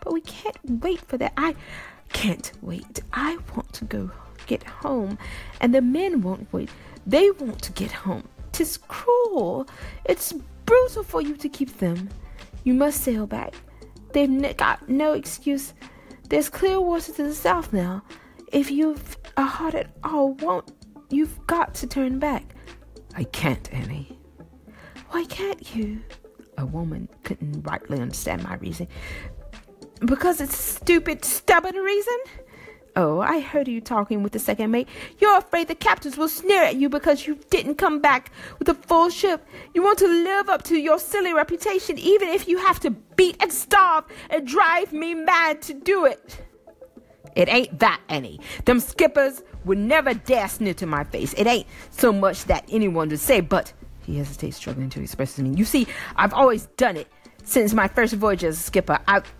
But 0.00 0.12
we 0.12 0.20
can't 0.20 0.56
wait 0.64 1.00
for 1.00 1.16
that. 1.16 1.32
I 1.36 1.56
can't 2.12 2.52
wait. 2.62 3.00
I 3.12 3.36
want 3.56 3.72
to 3.72 3.84
go 3.84 4.12
get 4.46 4.62
home, 4.62 5.18
and 5.60 5.74
the 5.74 5.82
men 5.82 6.22
won't 6.22 6.52
wait. 6.52 6.70
They 7.04 7.32
want 7.32 7.60
to 7.62 7.72
get 7.72 7.90
home. 7.90 8.28
Tis 8.52 8.76
cruel. 8.76 9.66
It's 10.04 10.32
brutal 10.66 11.02
for 11.02 11.20
you 11.20 11.36
to 11.36 11.48
keep 11.48 11.78
them. 11.78 12.10
You 12.62 12.74
must 12.74 13.02
sail 13.02 13.26
back. 13.26 13.54
They've 14.12 14.56
got 14.56 14.88
no 14.88 15.14
excuse. 15.14 15.74
There's 16.28 16.48
clear 16.48 16.80
water 16.80 17.12
to 17.12 17.24
the 17.24 17.34
south 17.34 17.72
now. 17.72 18.04
If 18.52 18.70
you've 18.70 19.16
a 19.36 19.42
heart 19.42 19.74
at 19.74 19.90
all, 20.04 20.34
won't 20.34 20.70
you've 21.12 21.46
got 21.46 21.74
to 21.74 21.86
turn 21.86 22.18
back. 22.18 22.54
I 23.14 23.24
can't, 23.24 23.72
Annie. 23.72 24.18
Why 25.10 25.24
can't 25.26 25.74
you? 25.74 26.00
a 26.58 26.66
woman 26.66 27.08
couldn't 27.24 27.62
rightly 27.62 28.00
understand 28.00 28.42
my 28.42 28.54
reason. 28.56 28.88
Because 30.00 30.40
it's 30.40 30.54
a 30.54 30.62
stupid, 30.62 31.24
stubborn 31.24 31.76
reason? 31.76 32.18
Oh, 32.94 33.20
I 33.20 33.40
heard 33.40 33.68
you 33.68 33.80
talking 33.80 34.22
with 34.22 34.32
the 34.32 34.38
second 34.38 34.70
mate. 34.70 34.88
You're 35.18 35.38
afraid 35.38 35.68
the 35.68 35.74
captains 35.74 36.18
will 36.18 36.28
sneer 36.28 36.62
at 36.62 36.76
you 36.76 36.88
because 36.90 37.26
you 37.26 37.38
didn't 37.48 37.76
come 37.76 38.00
back 38.00 38.30
with 38.58 38.68
a 38.68 38.74
full 38.74 39.08
ship. 39.08 39.46
You 39.74 39.82
want 39.82 39.98
to 40.00 40.06
live 40.06 40.50
up 40.50 40.62
to 40.64 40.76
your 40.76 40.98
silly 40.98 41.32
reputation, 41.32 41.98
even 41.98 42.28
if 42.28 42.46
you 42.46 42.58
have 42.58 42.80
to 42.80 42.90
beat 42.90 43.36
and 43.40 43.52
starve 43.52 44.04
and 44.28 44.46
drive 44.46 44.92
me 44.92 45.14
mad 45.14 45.62
to 45.62 45.74
do 45.74 46.04
it. 46.04 46.42
It 47.34 47.48
ain't 47.48 47.78
that, 47.78 48.00
Annie. 48.10 48.40
Them 48.66 48.78
skippers 48.78 49.42
would 49.64 49.78
never 49.78 50.14
dare 50.14 50.48
sneer 50.48 50.74
to 50.74 50.86
my 50.86 51.04
face. 51.04 51.32
It 51.34 51.46
ain't 51.46 51.66
so 51.90 52.12
much 52.12 52.44
that 52.44 52.64
anyone 52.70 53.08
would 53.08 53.20
say, 53.20 53.40
but 53.40 53.72
he 54.04 54.18
hesitates, 54.18 54.56
struggling 54.56 54.90
to 54.90 55.00
express 55.00 55.36
his 55.36 55.42
meaning. 55.42 55.58
You 55.58 55.64
see, 55.64 55.86
I've 56.16 56.34
always 56.34 56.66
done 56.76 56.96
it 56.96 57.08
since 57.44 57.72
my 57.72 57.88
first 57.88 58.14
voyage 58.14 58.44
as 58.44 58.58
a 58.58 58.62
skipper. 58.62 58.98
I've 59.06 59.32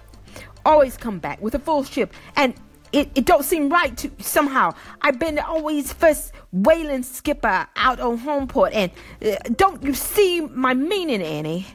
always 0.64 0.96
come 0.96 1.18
back 1.18 1.40
with 1.40 1.54
a 1.54 1.58
full 1.58 1.84
ship, 1.84 2.14
and 2.36 2.54
it, 2.92 3.10
it 3.14 3.24
don't 3.24 3.44
seem 3.44 3.68
right 3.68 3.96
to 3.98 4.10
somehow. 4.18 4.74
I've 5.00 5.18
been 5.18 5.38
always 5.38 5.92
first 5.92 6.32
whaling 6.52 7.02
skipper 7.02 7.66
out 7.76 8.00
on 8.00 8.18
home 8.18 8.46
port, 8.46 8.72
and 8.72 8.92
uh, 9.24 9.36
don't 9.56 9.82
you 9.82 9.94
see 9.94 10.40
my 10.42 10.74
meaning, 10.74 11.22
Annie? 11.22 11.66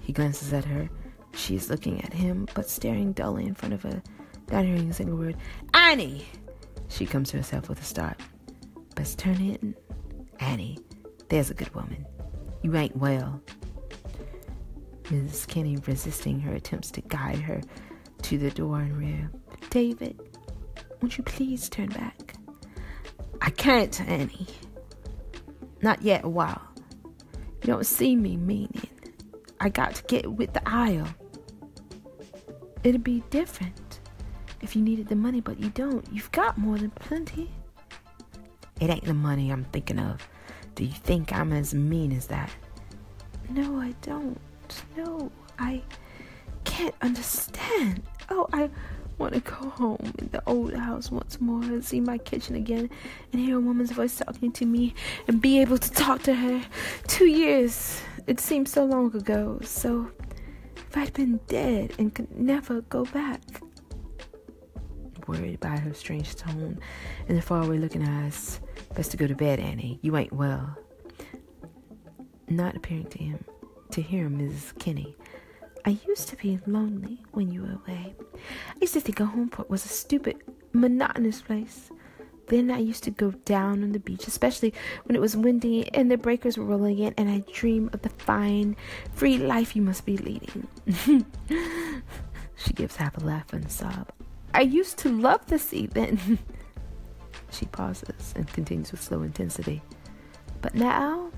He 0.00 0.12
glances 0.12 0.52
at 0.52 0.64
her. 0.64 0.88
She's 1.34 1.70
looking 1.70 2.02
at 2.02 2.12
him, 2.12 2.48
but 2.54 2.68
staring 2.68 3.12
dully 3.12 3.46
in 3.46 3.54
front 3.54 3.74
of 3.74 3.82
her, 3.82 4.02
not 4.50 4.64
hearing 4.64 4.90
a 4.90 4.92
single 4.92 5.16
word. 5.16 5.36
Annie! 5.72 6.26
She 6.92 7.06
comes 7.06 7.30
to 7.30 7.38
herself 7.38 7.70
with 7.70 7.80
a 7.80 7.84
start. 7.84 8.20
Best 8.96 9.18
turn 9.18 9.36
in. 9.36 9.74
Annie, 10.40 10.78
there's 11.30 11.50
a 11.50 11.54
good 11.54 11.74
woman. 11.74 12.04
You 12.62 12.76
ain't 12.76 12.96
well. 12.96 13.40
Mrs. 15.04 15.48
Kinney 15.48 15.78
resisting 15.86 16.38
her 16.40 16.52
attempts 16.54 16.90
to 16.92 17.00
guide 17.00 17.38
her 17.38 17.62
to 18.22 18.36
the 18.36 18.50
door 18.50 18.80
and 18.80 18.94
rear. 18.96 19.30
David, 19.70 20.20
won't 21.00 21.16
you 21.16 21.24
please 21.24 21.70
turn 21.70 21.88
back? 21.88 22.34
I 23.40 23.48
can't, 23.48 23.98
Annie. 24.02 24.46
Not 25.80 26.02
yet 26.02 26.24
a 26.24 26.28
while. 26.28 26.62
You 27.62 27.68
don't 27.68 27.86
see 27.86 28.16
me 28.16 28.36
meaning. 28.36 28.88
I 29.60 29.70
got 29.70 29.94
to 29.94 30.02
get 30.04 30.30
with 30.30 30.52
the 30.52 30.62
aisle. 30.68 31.08
It'd 32.84 33.02
be 33.02 33.22
different 33.30 33.81
if 34.62 34.76
you 34.76 34.82
needed 34.82 35.08
the 35.08 35.16
money, 35.16 35.40
but 35.40 35.60
you 35.60 35.70
don't. 35.70 36.06
You've 36.12 36.32
got 36.32 36.56
more 36.56 36.78
than 36.78 36.90
plenty. 36.90 37.50
It 38.80 38.90
ain't 38.90 39.04
the 39.04 39.14
money 39.14 39.50
I'm 39.50 39.64
thinking 39.64 39.98
of. 39.98 40.26
Do 40.74 40.84
you 40.84 40.92
think 40.92 41.32
I'm 41.32 41.52
as 41.52 41.74
mean 41.74 42.12
as 42.12 42.26
that? 42.28 42.50
No, 43.50 43.78
I 43.78 43.94
don't. 44.02 44.40
No, 44.96 45.30
I 45.58 45.82
can't 46.64 46.94
understand. 47.02 48.02
Oh, 48.30 48.46
I 48.52 48.70
want 49.18 49.34
to 49.34 49.40
go 49.40 49.68
home 49.68 50.12
in 50.18 50.28
the 50.32 50.42
old 50.46 50.72
house 50.74 51.10
once 51.10 51.40
more 51.40 51.62
and 51.62 51.84
see 51.84 52.00
my 52.00 52.18
kitchen 52.18 52.56
again 52.56 52.88
and 53.32 53.40
hear 53.40 53.58
a 53.58 53.60
woman's 53.60 53.92
voice 53.92 54.16
talking 54.16 54.50
to 54.52 54.64
me 54.64 54.94
and 55.28 55.40
be 55.40 55.60
able 55.60 55.78
to 55.78 55.90
talk 55.90 56.22
to 56.22 56.34
her. 56.34 56.64
Two 57.06 57.26
years. 57.26 58.00
It 58.26 58.40
seems 58.40 58.72
so 58.72 58.84
long 58.84 59.14
ago. 59.14 59.60
So 59.62 60.10
if 60.76 60.96
I'd 60.96 61.12
been 61.12 61.40
dead 61.46 61.92
and 61.98 62.14
could 62.14 62.36
never 62.36 62.80
go 62.82 63.04
back. 63.04 63.40
Worried 65.26 65.60
by 65.60 65.78
her 65.78 65.94
strange 65.94 66.34
tone 66.34 66.78
and 67.28 67.38
the 67.38 67.42
faraway 67.42 67.78
looking 67.78 68.06
eyes. 68.06 68.60
Best 68.94 69.10
to 69.12 69.16
go 69.16 69.26
to 69.26 69.34
bed, 69.34 69.60
Annie. 69.60 69.98
You 70.02 70.16
ain't 70.16 70.32
well. 70.32 70.76
Not 72.48 72.76
appearing 72.76 73.06
to 73.06 73.18
him, 73.18 73.44
to 73.92 74.02
hear 74.02 74.28
Mrs. 74.28 74.78
Kinney 74.78 75.16
I 75.84 75.98
used 76.06 76.28
to 76.28 76.36
be 76.36 76.60
lonely 76.66 77.22
when 77.32 77.50
you 77.50 77.62
were 77.62 77.72
away. 77.72 78.14
I 78.68 78.78
used 78.80 78.94
to 78.94 79.00
think 79.00 79.18
a 79.18 79.24
Homeport 79.24 79.68
was 79.68 79.84
a 79.84 79.88
stupid, 79.88 80.36
monotonous 80.72 81.42
place. 81.42 81.90
Then 82.46 82.70
I 82.70 82.78
used 82.78 83.02
to 83.04 83.10
go 83.10 83.32
down 83.44 83.82
on 83.82 83.92
the 83.92 83.98
beach, 83.98 84.28
especially 84.28 84.74
when 85.04 85.16
it 85.16 85.20
was 85.20 85.36
windy 85.36 85.92
and 85.94 86.10
the 86.10 86.16
breakers 86.16 86.56
were 86.56 86.64
rolling 86.64 86.98
in, 86.98 87.14
and 87.16 87.28
I 87.28 87.42
dream 87.52 87.90
of 87.92 88.02
the 88.02 88.10
fine, 88.10 88.76
free 89.12 89.38
life 89.38 89.74
you 89.74 89.82
must 89.82 90.04
be 90.06 90.16
leading. 90.18 90.68
she 92.56 92.72
gives 92.74 92.96
half 92.96 93.16
a 93.16 93.20
laugh 93.20 93.52
and 93.52 93.64
a 93.64 93.70
sob. 93.70 94.12
I 94.54 94.60
used 94.62 94.98
to 94.98 95.08
love 95.08 95.46
the 95.46 95.58
sea 95.58 95.86
then. 95.86 96.38
she 97.50 97.66
pauses 97.66 98.32
and 98.36 98.46
continues 98.52 98.92
with 98.92 99.02
slow 99.02 99.22
intensity. 99.22 99.82
But 100.60 100.74
now, 100.74 101.30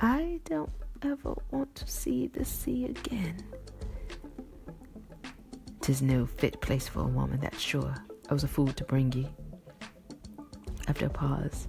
I 0.00 0.40
don't 0.44 0.70
ever 1.02 1.34
want 1.50 1.74
to 1.76 1.86
see 1.86 2.28
the 2.28 2.44
sea 2.44 2.86
again. 2.86 3.36
Tis 5.80 6.00
no 6.00 6.26
fit 6.26 6.60
place 6.60 6.86
for 6.86 7.00
a 7.00 7.06
woman, 7.06 7.40
that's 7.40 7.60
sure. 7.60 7.94
I 8.30 8.32
was 8.32 8.44
a 8.44 8.48
fool 8.48 8.68
to 8.68 8.84
bring 8.84 9.12
ye. 9.12 9.28
After 10.88 11.06
a 11.06 11.10
pause, 11.10 11.68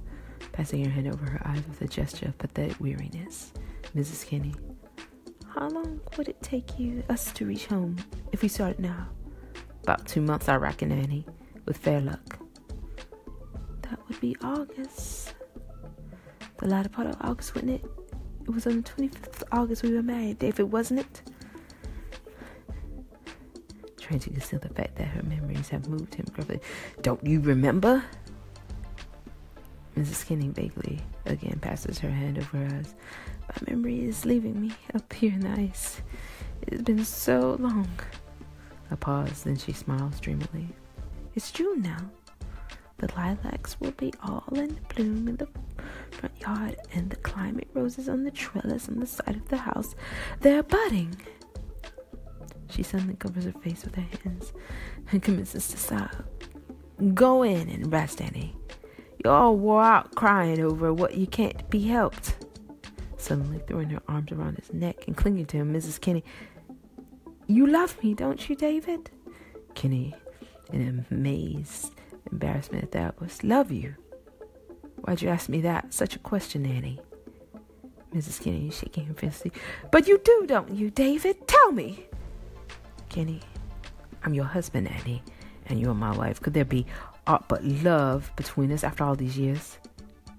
passing 0.51 0.85
her 0.85 0.91
hand 0.91 1.07
over 1.07 1.25
her 1.25 1.41
eyes 1.45 1.63
with 1.67 1.81
a 1.81 1.87
gesture 1.87 2.27
of 2.27 2.37
pathetic 2.37 2.79
weariness, 2.79 3.51
Mrs. 3.95 4.25
Kinney, 4.25 4.53
how 5.53 5.69
long 5.69 5.99
would 6.17 6.29
it 6.29 6.41
take 6.41 6.79
you 6.79 7.03
us 7.09 7.31
to 7.33 7.45
reach 7.45 7.65
home 7.65 7.97
if 8.31 8.41
we 8.41 8.47
started 8.47 8.79
now? 8.79 9.09
About 9.83 10.07
two 10.07 10.21
months, 10.21 10.47
I 10.47 10.55
reckon, 10.55 10.91
Annie, 10.91 11.25
with 11.65 11.77
fair 11.77 11.99
luck. 11.99 12.39
That 13.81 13.99
would 14.07 14.19
be 14.21 14.35
August. 14.41 15.33
The 16.57 16.67
latter 16.67 16.89
part 16.89 17.07
of 17.07 17.17
August, 17.19 17.53
wouldn't 17.53 17.83
it? 17.83 17.85
It 18.45 18.49
was 18.49 18.65
on 18.65 18.81
the 18.81 18.89
25th 18.89 19.41
of 19.41 19.47
August 19.51 19.83
we 19.83 19.93
were 19.93 20.01
married, 20.01 20.39
David, 20.39 20.71
wasn't 20.71 21.01
it? 21.01 21.21
Trying 23.99 24.19
to 24.19 24.29
conceal 24.29 24.59
the 24.59 24.69
fact 24.69 24.95
that 24.95 25.07
her 25.07 25.23
memories 25.23 25.69
have 25.69 25.87
moved 25.87 26.15
him 26.15 26.25
gruffly. 26.31 26.59
Don't 27.01 27.25
you 27.25 27.41
remember? 27.41 28.03
Mrs. 29.97 30.25
Kinney 30.25 30.49
vaguely 30.49 30.99
again 31.25 31.59
passes 31.61 31.99
her 31.99 32.09
hand 32.09 32.37
over 32.39 32.57
her 32.57 32.77
eyes. 32.77 32.95
My 33.49 33.71
memory 33.73 34.05
is 34.05 34.25
leaving 34.25 34.59
me 34.59 34.71
up 34.95 35.11
here 35.13 35.33
in 35.33 35.41
the 35.41 35.51
ice. 35.51 36.01
It 36.63 36.73
has 36.73 36.81
been 36.81 37.05
so 37.05 37.57
long. 37.59 37.87
A 38.93 38.95
pause, 38.95 39.41
then 39.41 39.57
she 39.57 39.73
smiles 39.73 40.19
dreamily. 40.19 40.67
It's 41.33 41.51
June 41.51 41.81
now. 41.81 41.97
The 42.99 43.11
lilacs 43.17 43.75
will 43.79 43.91
be 43.93 44.13
all 44.21 44.47
in 44.53 44.79
bloom 44.93 45.27
in 45.27 45.37
the 45.37 45.47
front 46.11 46.39
yard, 46.39 46.75
and 46.93 47.09
the 47.09 47.15
climate 47.15 47.67
roses 47.73 48.07
on 48.07 48.23
the 48.23 48.29
trellis 48.29 48.87
on 48.87 48.99
the 48.99 49.07
side 49.07 49.35
of 49.35 49.49
the 49.49 49.57
house. 49.57 49.95
They're 50.41 50.61
budding. 50.61 51.15
She 52.69 52.83
suddenly 52.83 53.15
covers 53.15 53.45
her 53.45 53.51
face 53.51 53.83
with 53.83 53.95
her 53.95 54.05
hands 54.23 54.53
and 55.11 55.23
commences 55.23 55.67
to 55.69 55.77
sob. 55.77 56.11
Go 57.15 57.41
in 57.41 57.69
and 57.69 57.91
rest, 57.91 58.21
Annie. 58.21 58.55
You're 59.25 59.33
all 59.33 59.57
wore 59.57 59.83
out 59.83 60.13
crying 60.13 60.61
over 60.61 60.93
what 60.93 61.15
you 61.15 61.25
can't 61.25 61.67
be 61.71 61.81
helped. 61.87 62.45
Suddenly 63.17 63.59
throwing 63.65 63.89
her 63.89 64.03
arms 64.07 64.31
around 64.31 64.57
his 64.57 64.71
neck 64.71 65.07
and 65.07 65.17
clinging 65.17 65.47
to 65.47 65.57
him, 65.57 65.73
Mrs. 65.73 65.99
Kinney. 65.99 66.23
You 67.53 67.67
love 67.67 68.03
me, 68.03 68.15
don't 68.15 68.49
you, 68.49 68.55
David? 68.55 69.11
Kinney, 69.75 70.15
in 70.71 71.05
amazed 71.11 71.93
embarrassment 72.31 72.83
at 72.83 72.91
that, 72.93 73.21
was 73.21 73.43
love 73.43 73.71
you. 73.71 73.93
Why'd 75.01 75.21
you 75.21 75.29
ask 75.29 75.49
me 75.49 75.61
that? 75.61 75.93
Such 75.93 76.15
a 76.15 76.19
question, 76.19 76.65
Annie. 76.65 76.99
Mrs. 78.11 78.41
Kinney 78.41 78.71
shaking 78.71 79.05
her 79.05 79.13
fist. 79.13 79.45
But 79.91 80.07
you 80.07 80.17
do, 80.17 80.45
don't 80.47 80.71
you, 80.73 80.89
David? 80.89 81.47
Tell 81.47 81.71
me. 81.71 82.07
Kinney, 83.09 83.41
I'm 84.23 84.33
your 84.33 84.45
husband, 84.45 84.87
Annie, 84.87 85.21
and 85.67 85.79
you're 85.79 85.93
my 85.93 86.17
wife. 86.17 86.41
Could 86.41 86.55
there 86.55 86.65
be 86.65 86.87
aught 87.27 87.47
but 87.47 87.63
love 87.63 88.31
between 88.35 88.71
us 88.71 88.83
after 88.83 89.03
all 89.03 89.13
these 89.15 89.37
years? 89.37 89.77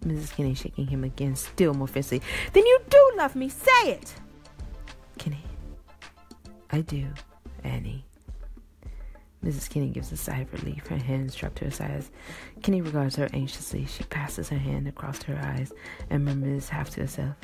Mrs. 0.05 0.35
Kinney 0.35 0.55
shaking 0.55 0.89
him 0.89 1.05
again, 1.05 1.37
still 1.37 1.75
more 1.75 1.87
fiercely. 1.87 2.21
Then 2.55 2.67
you 2.67 2.81
do 2.91 3.13
love 3.17 3.37
me. 3.37 3.51
Say 3.51 3.91
it. 3.93 4.15
Kinney, 5.17 5.45
I 6.71 6.81
do, 6.81 7.07
Annie. 7.63 8.05
Mrs. 9.45 9.69
Kinney 9.69 9.91
gives 9.91 10.11
a 10.11 10.17
sigh 10.17 10.39
of 10.39 10.53
relief, 10.55 10.87
her 10.87 10.97
hands 10.97 11.35
dropped 11.35 11.57
to 11.57 11.67
her 11.67 11.71
sides. 11.71 12.11
Kinney 12.63 12.81
regards 12.81 13.17
her 13.17 13.29
anxiously. 13.35 13.85
She 13.85 14.05
passes 14.05 14.49
her 14.49 14.59
hand 14.59 14.89
across 14.89 15.23
her 15.25 15.39
eyes 15.39 15.73
and 16.09 16.25
murmurs 16.25 16.71
half 16.71 16.91
to 16.91 17.03
herself, 17.03 17.37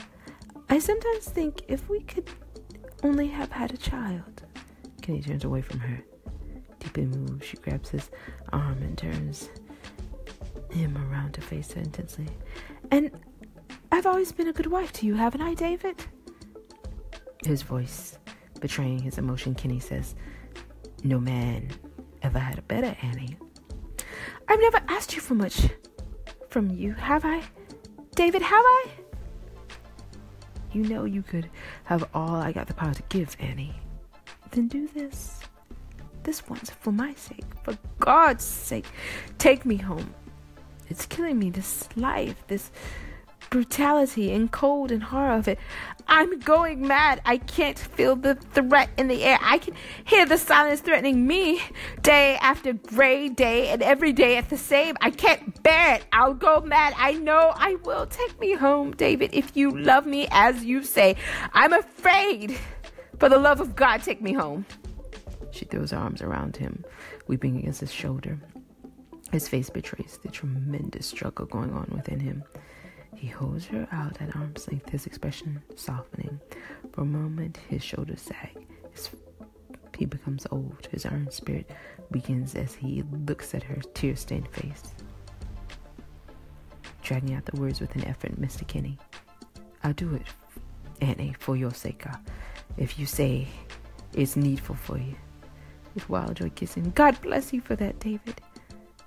I 0.70 0.78
sometimes 0.78 1.24
think 1.24 1.62
if 1.66 1.88
we 1.88 1.98
could 2.00 2.30
only 3.02 3.26
have 3.26 3.50
had 3.50 3.74
a 3.74 3.76
child. 3.76 4.44
Kinney 5.02 5.20
turns 5.20 5.44
away 5.44 5.62
from 5.62 5.80
her. 5.80 6.00
Deeply 6.78 7.06
moved, 7.06 7.44
she 7.44 7.56
grabs 7.56 7.90
his 7.90 8.08
arm 8.52 8.80
and 8.80 8.96
turns 8.96 9.50
him 10.70 10.96
around 11.10 11.34
to 11.34 11.40
face 11.40 11.72
her 11.72 11.80
intensely. 11.80 12.28
And 12.92 13.10
I've 13.90 14.06
always 14.06 14.30
been 14.30 14.46
a 14.46 14.52
good 14.52 14.68
wife 14.68 14.92
to 14.94 15.06
you, 15.06 15.14
haven't 15.14 15.40
I, 15.40 15.54
David? 15.54 15.96
His 17.44 17.62
voice 17.62 18.19
betraying 18.60 19.00
his 19.00 19.18
emotion, 19.18 19.54
Kenny 19.54 19.80
says, 19.80 20.14
No 21.02 21.18
man 21.18 21.70
ever 22.22 22.38
had 22.38 22.58
a 22.58 22.62
better 22.62 22.96
Annie. 23.02 23.36
I've 24.48 24.60
never 24.60 24.80
asked 24.88 25.14
you 25.14 25.20
for 25.20 25.34
much 25.34 25.68
from 26.48 26.70
you, 26.70 26.92
have 26.92 27.24
I? 27.24 27.42
David, 28.14 28.42
have 28.42 28.64
I? 28.64 28.86
You 30.72 30.84
know 30.84 31.04
you 31.04 31.22
could 31.22 31.48
have 31.84 32.08
all 32.14 32.36
I 32.36 32.52
got 32.52 32.66
the 32.66 32.74
power 32.74 32.94
to 32.94 33.02
give, 33.08 33.36
Annie. 33.40 33.74
Then 34.50 34.68
do 34.68 34.88
this. 34.88 35.40
This 36.22 36.48
once 36.48 36.70
for 36.70 36.92
my 36.92 37.14
sake. 37.14 37.44
For 37.62 37.76
God's 37.98 38.44
sake. 38.44 38.86
Take 39.38 39.64
me 39.64 39.76
home. 39.76 40.14
It's 40.88 41.06
killing 41.06 41.38
me, 41.38 41.50
this 41.50 41.88
life, 41.96 42.36
this 42.48 42.70
brutality 43.50 44.32
and 44.32 44.50
cold 44.50 44.90
and 44.90 45.02
horror 45.02 45.32
of 45.32 45.48
it. 45.48 45.58
I'm 46.06 46.38
going 46.40 46.86
mad. 46.86 47.20
I 47.24 47.38
can't 47.38 47.78
feel 47.78 48.16
the 48.16 48.34
threat 48.34 48.88
in 48.96 49.08
the 49.08 49.22
air. 49.24 49.38
I 49.42 49.58
can 49.58 49.74
hear 50.04 50.24
the 50.24 50.38
silence 50.38 50.80
threatening 50.80 51.26
me 51.26 51.60
day 52.02 52.36
after 52.40 52.72
gray 52.72 53.28
day 53.28 53.68
and 53.68 53.82
every 53.82 54.12
day 54.12 54.36
at 54.36 54.48
the 54.48 54.56
same. 54.56 54.96
I 55.00 55.10
can't 55.10 55.62
bear 55.62 55.96
it. 55.96 56.04
I'll 56.12 56.34
go 56.34 56.60
mad. 56.60 56.94
I 56.96 57.12
know 57.12 57.52
I 57.54 57.74
will. 57.84 58.06
Take 58.06 58.40
me 58.40 58.54
home, 58.54 58.92
David, 58.92 59.30
if 59.32 59.56
you 59.56 59.70
love 59.70 60.06
me 60.06 60.26
as 60.30 60.64
you 60.64 60.82
say. 60.82 61.16
I'm 61.52 61.72
afraid. 61.72 62.56
For 63.18 63.28
the 63.28 63.38
love 63.38 63.60
of 63.60 63.76
God, 63.76 64.02
take 64.02 64.22
me 64.22 64.32
home. 64.32 64.64
She 65.50 65.64
throws 65.64 65.90
her 65.90 65.98
arms 65.98 66.22
around 66.22 66.56
him, 66.56 66.84
weeping 67.26 67.58
against 67.58 67.80
his 67.80 67.92
shoulder. 67.92 68.38
His 69.30 69.46
face 69.46 69.70
betrays 69.70 70.18
the 70.22 70.28
tremendous 70.28 71.06
struggle 71.06 71.46
going 71.46 71.72
on 71.72 71.88
within 71.94 72.18
him. 72.18 72.42
He 73.20 73.26
holds 73.26 73.66
her 73.66 73.86
out 73.92 74.16
at 74.22 74.34
arm's 74.34 74.66
length, 74.66 74.88
his 74.88 75.04
expression 75.04 75.62
softening. 75.76 76.40
For 76.92 77.02
a 77.02 77.04
moment, 77.04 77.58
his 77.68 77.84
shoulders 77.84 78.22
sag. 78.22 78.66
His, 78.92 79.10
he 79.98 80.06
becomes 80.06 80.46
old. 80.50 80.88
His 80.90 81.04
iron 81.04 81.30
spirit 81.30 81.70
weakens 82.10 82.54
as 82.54 82.72
he 82.72 83.04
looks 83.28 83.54
at 83.54 83.62
her 83.64 83.76
tear 83.92 84.16
stained 84.16 84.48
face. 84.48 84.94
Dragging 87.02 87.34
out 87.34 87.44
the 87.44 87.60
words 87.60 87.78
with 87.78 87.94
an 87.94 88.06
effort, 88.06 88.40
Mr. 88.40 88.66
Keeney. 88.66 88.96
I'll 89.84 89.92
do 89.92 90.14
it, 90.14 90.26
Annie, 91.02 91.36
for 91.38 91.58
your 91.58 91.74
sake. 91.74 92.06
Uh, 92.06 92.16
if 92.78 92.98
you 92.98 93.04
say 93.04 93.48
it's 94.14 94.34
needful 94.34 94.76
for 94.76 94.96
you. 94.96 95.14
With 95.94 96.08
wild 96.08 96.36
joy 96.36 96.48
kissing, 96.54 96.90
God 96.94 97.20
bless 97.20 97.52
you 97.52 97.60
for 97.60 97.76
that, 97.76 98.00
David. 98.00 98.40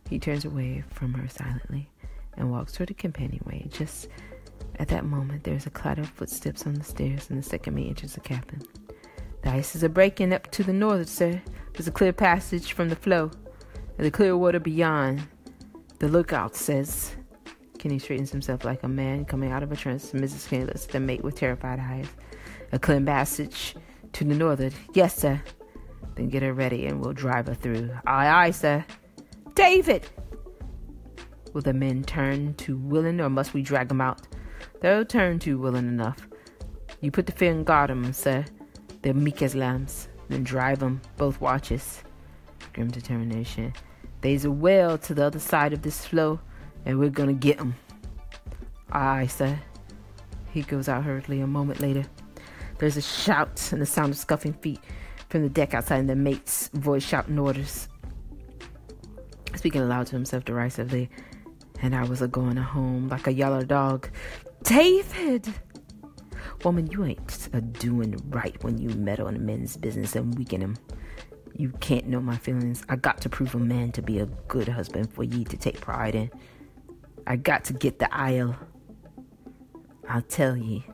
He 0.07 0.19
turns 0.19 0.45
away 0.45 0.83
from 0.91 1.15
her 1.15 1.27
silently 1.27 1.89
and 2.37 2.51
walks 2.51 2.73
toward 2.73 2.89
the 2.89 2.93
companionway. 2.93 3.67
Just 3.69 4.07
at 4.77 4.87
that 4.89 5.05
moment, 5.05 5.43
there's 5.43 5.65
a 5.65 5.69
clatter 5.69 6.01
of 6.01 6.09
footsteps 6.09 6.65
on 6.65 6.73
the 6.73 6.83
stairs, 6.83 7.29
and 7.29 7.37
the 7.37 7.43
second 7.43 7.75
mate 7.75 7.89
enters 7.89 8.13
the 8.13 8.19
cabin. 8.19 8.61
The 9.43 9.49
ice 9.49 9.75
is 9.75 9.83
a 9.83 9.89
breaking 9.89 10.33
up 10.33 10.49
to 10.51 10.63
the 10.63 10.73
north, 10.73 11.09
sir. 11.09 11.41
There's 11.73 11.87
a 11.87 11.91
clear 11.91 12.13
passage 12.13 12.73
from 12.73 12.89
the 12.89 12.95
floe, 12.95 13.31
and 13.97 14.05
the 14.05 14.11
clear 14.11 14.37
water 14.37 14.59
beyond. 14.59 15.27
The 15.99 16.07
lookout 16.07 16.55
says. 16.55 17.15
Keeney 17.77 17.99
straightens 17.99 18.31
himself 18.31 18.63
like 18.63 18.83
a 18.83 18.87
man 18.87 19.25
coming 19.25 19.51
out 19.51 19.61
of 19.61 19.71
a 19.71 19.75
trance. 19.75 20.11
Mrs. 20.11 20.47
Keeney 20.47 20.65
looks 20.65 20.85
at 20.85 20.91
the 20.91 20.99
mate 20.99 21.23
with 21.23 21.35
terrified 21.35 21.79
eyes. 21.79 22.07
A 22.71 22.79
clear 22.79 23.01
passage 23.01 23.75
to 24.13 24.23
the 24.23 24.33
northward. 24.33 24.73
Yes, 24.93 25.15
sir. 25.17 25.41
Then 26.15 26.29
get 26.29 26.43
her 26.43 26.53
ready, 26.53 26.85
and 26.85 27.01
we'll 27.01 27.13
drive 27.13 27.47
her 27.47 27.53
through. 27.53 27.91
Aye, 28.05 28.27
aye, 28.27 28.51
sir. 28.51 28.85
David! 29.55 30.09
Will 31.53 31.61
the 31.61 31.73
men 31.73 32.03
turn 32.03 32.55
to 32.55 32.75
willing, 32.75 33.21
or 33.21 33.29
must 33.29 33.53
we 33.53 33.61
drag 33.61 33.91
'em 33.91 34.01
out? 34.01 34.27
They'll 34.81 35.05
turn 35.05 35.39
to 35.39 35.59
willing 35.59 35.87
enough. 35.87 36.27
You 36.99 37.11
put 37.11 37.27
the 37.27 37.31
fear 37.31 37.51
in 37.51 37.63
guard 37.63 37.91
'em, 37.91 38.05
um, 38.05 38.13
sir. 38.13 38.45
They're 39.01 39.13
meek 39.13 39.41
as 39.41 39.55
lambs. 39.55 40.07
Then 40.29 40.43
drive 40.43 40.81
'em, 40.81 41.01
both 41.17 41.39
watches. 41.39 42.03
Grim 42.73 42.89
determination. 42.89 43.73
There's 44.21 44.45
a 44.45 44.51
well 44.51 44.97
to 44.99 45.13
the 45.13 45.25
other 45.25 45.39
side 45.39 45.73
of 45.73 45.81
this 45.81 46.05
floe, 46.05 46.39
and 46.85 46.97
we're 46.97 47.09
gonna 47.09 47.33
get 47.33 47.59
'em. 47.59 47.75
Aye, 48.91 49.27
sir. 49.27 49.59
He 50.51 50.61
goes 50.61 50.87
out 50.87 51.03
hurriedly 51.03 51.41
a 51.41 51.47
moment 51.47 51.81
later. 51.81 52.05
There's 52.79 52.97
a 52.97 53.01
shout 53.01 53.71
and 53.71 53.81
the 53.81 53.85
sound 53.85 54.11
of 54.11 54.17
scuffing 54.17 54.53
feet 54.53 54.79
from 55.29 55.43
the 55.43 55.49
deck 55.49 55.73
outside, 55.73 55.99
and 55.99 56.09
the 56.09 56.15
mate's 56.15 56.69
voice 56.69 57.03
shouting 57.03 57.37
orders. 57.37 57.89
Speaking 59.55 59.81
aloud 59.81 60.07
to 60.07 60.15
himself 60.15 60.45
derisively, 60.45 61.09
and 61.83 61.93
I 61.93 62.05
was 62.05 62.21
a 62.21 62.29
going 62.29 62.55
home 62.55 63.09
like 63.09 63.27
a 63.27 63.33
yellow 63.33 63.61
dog. 63.61 64.09
David! 64.63 65.53
Woman, 66.63 66.87
you 66.87 67.03
ain't 67.03 67.49
a 67.51 67.59
doing 67.59 68.15
right 68.29 68.55
when 68.63 68.77
you 68.77 68.87
meddle 68.91 69.27
in 69.27 69.35
a 69.35 69.39
men's 69.39 69.75
business 69.75 70.15
and 70.15 70.35
weaken 70.37 70.61
him. 70.61 70.77
Um, 70.91 70.97
you 71.55 71.71
can't 71.81 72.07
know 72.07 72.21
my 72.21 72.37
feelings. 72.37 72.83
I 72.87 72.95
got 72.95 73.19
to 73.21 73.29
prove 73.29 73.53
a 73.53 73.59
man 73.59 73.91
to 73.91 74.01
be 74.01 74.19
a 74.19 74.25
good 74.47 74.69
husband 74.69 75.13
for 75.13 75.23
ye 75.25 75.43
to 75.43 75.57
take 75.57 75.81
pride 75.81 76.15
in. 76.15 76.31
I 77.27 77.35
got 77.35 77.65
to 77.65 77.73
get 77.73 77.99
the 77.99 78.11
ile. 78.15 78.55
I'll 80.07 80.21
tell 80.21 80.55
ye. 80.55 80.85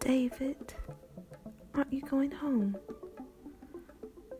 David, 0.00 0.74
aren't 1.74 1.92
you 1.92 2.02
going 2.02 2.32
home? 2.32 2.76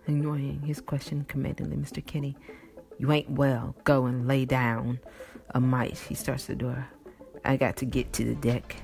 Ignoring 0.08 0.60
his 0.62 0.80
question 0.80 1.24
commandingly, 1.28 1.76
Mr. 1.76 2.04
Keeney 2.04 2.36
you 2.98 3.12
ain't 3.12 3.30
well. 3.30 3.74
Go 3.84 4.06
and 4.06 4.26
lay 4.26 4.44
down. 4.44 5.00
A 5.54 5.60
mite. 5.60 5.98
He 5.98 6.14
starts 6.14 6.46
the 6.46 6.54
door. 6.54 6.88
I 7.44 7.56
got 7.56 7.76
to 7.78 7.84
get 7.84 8.12
to 8.14 8.24
the 8.24 8.34
deck. 8.34 8.76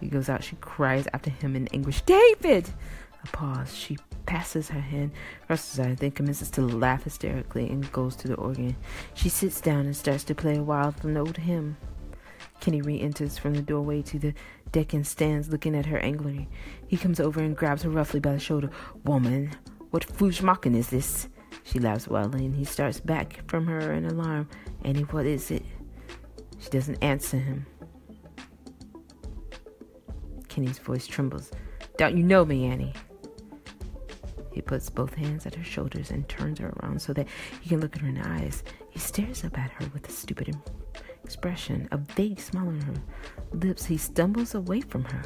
He 0.00 0.08
goes 0.08 0.28
out. 0.28 0.44
She 0.44 0.56
cries 0.56 1.06
after 1.12 1.30
him 1.30 1.56
in 1.56 1.68
anguish. 1.68 2.02
David! 2.02 2.68
A 3.22 3.26
pause. 3.28 3.74
She 3.74 3.96
passes 4.26 4.68
her 4.68 4.80
hand 4.80 5.12
across 5.42 5.70
his 5.70 5.80
eyes, 5.80 5.98
then 5.98 6.10
commences 6.10 6.50
to 6.50 6.62
laugh 6.62 7.04
hysterically 7.04 7.68
and 7.68 7.90
goes 7.92 8.16
to 8.16 8.28
the 8.28 8.34
organ. 8.34 8.76
She 9.14 9.28
sits 9.28 9.60
down 9.60 9.86
and 9.86 9.96
starts 9.96 10.24
to 10.24 10.34
play 10.34 10.56
a 10.56 10.62
wild 10.62 11.04
note 11.04 11.36
hymn. 11.36 11.76
Keeney 12.60 12.82
re-enters 12.82 13.36
from 13.38 13.54
the 13.54 13.62
doorway 13.62 14.02
to 14.02 14.18
the 14.18 14.34
deck 14.72 14.92
and 14.92 15.06
stands 15.06 15.50
looking 15.50 15.76
at 15.76 15.86
her 15.86 15.98
angrily. 15.98 16.48
He 16.86 16.96
comes 16.96 17.20
over 17.20 17.40
and 17.40 17.56
grabs 17.56 17.82
her 17.82 17.90
roughly 17.90 18.20
by 18.20 18.32
the 18.32 18.38
shoulder. 18.38 18.70
Woman, 19.04 19.50
what 19.90 20.04
foolish 20.04 20.42
mocking 20.42 20.74
is 20.74 20.88
this? 20.88 21.28
She 21.64 21.78
laughs 21.78 22.06
wildly 22.06 22.44
and 22.44 22.54
he 22.54 22.64
starts 22.64 23.00
back 23.00 23.42
from 23.48 23.66
her 23.66 23.92
in 23.92 24.04
alarm. 24.04 24.48
Annie, 24.84 25.02
what 25.02 25.26
is 25.26 25.50
it? 25.50 25.64
She 26.60 26.70
doesn't 26.70 27.02
answer 27.02 27.38
him. 27.38 27.66
Keeney's 30.48 30.78
voice 30.78 31.06
trembles. 31.06 31.50
Don't 31.96 32.16
you 32.16 32.22
know 32.22 32.44
me, 32.44 32.66
Annie? 32.66 32.92
He 34.52 34.60
puts 34.60 34.88
both 34.88 35.14
hands 35.14 35.46
at 35.46 35.54
her 35.56 35.64
shoulders 35.64 36.10
and 36.10 36.28
turns 36.28 36.60
her 36.60 36.72
around 36.80 37.02
so 37.02 37.12
that 37.14 37.26
he 37.60 37.68
can 37.68 37.80
look 37.80 37.96
at 37.96 38.02
her 38.02 38.08
in 38.08 38.14
the 38.14 38.28
eyes. 38.28 38.62
He 38.90 39.00
stares 39.00 39.42
up 39.44 39.58
at 39.58 39.72
her 39.72 39.90
with 39.92 40.08
a 40.08 40.12
stupid 40.12 40.56
expression, 41.24 41.88
a 41.90 41.96
vague 41.96 42.38
smile 42.38 42.68
on 42.68 42.80
her 42.82 42.94
lips. 43.52 43.86
He 43.86 43.96
stumbles 43.96 44.54
away 44.54 44.80
from 44.80 45.04
her. 45.04 45.22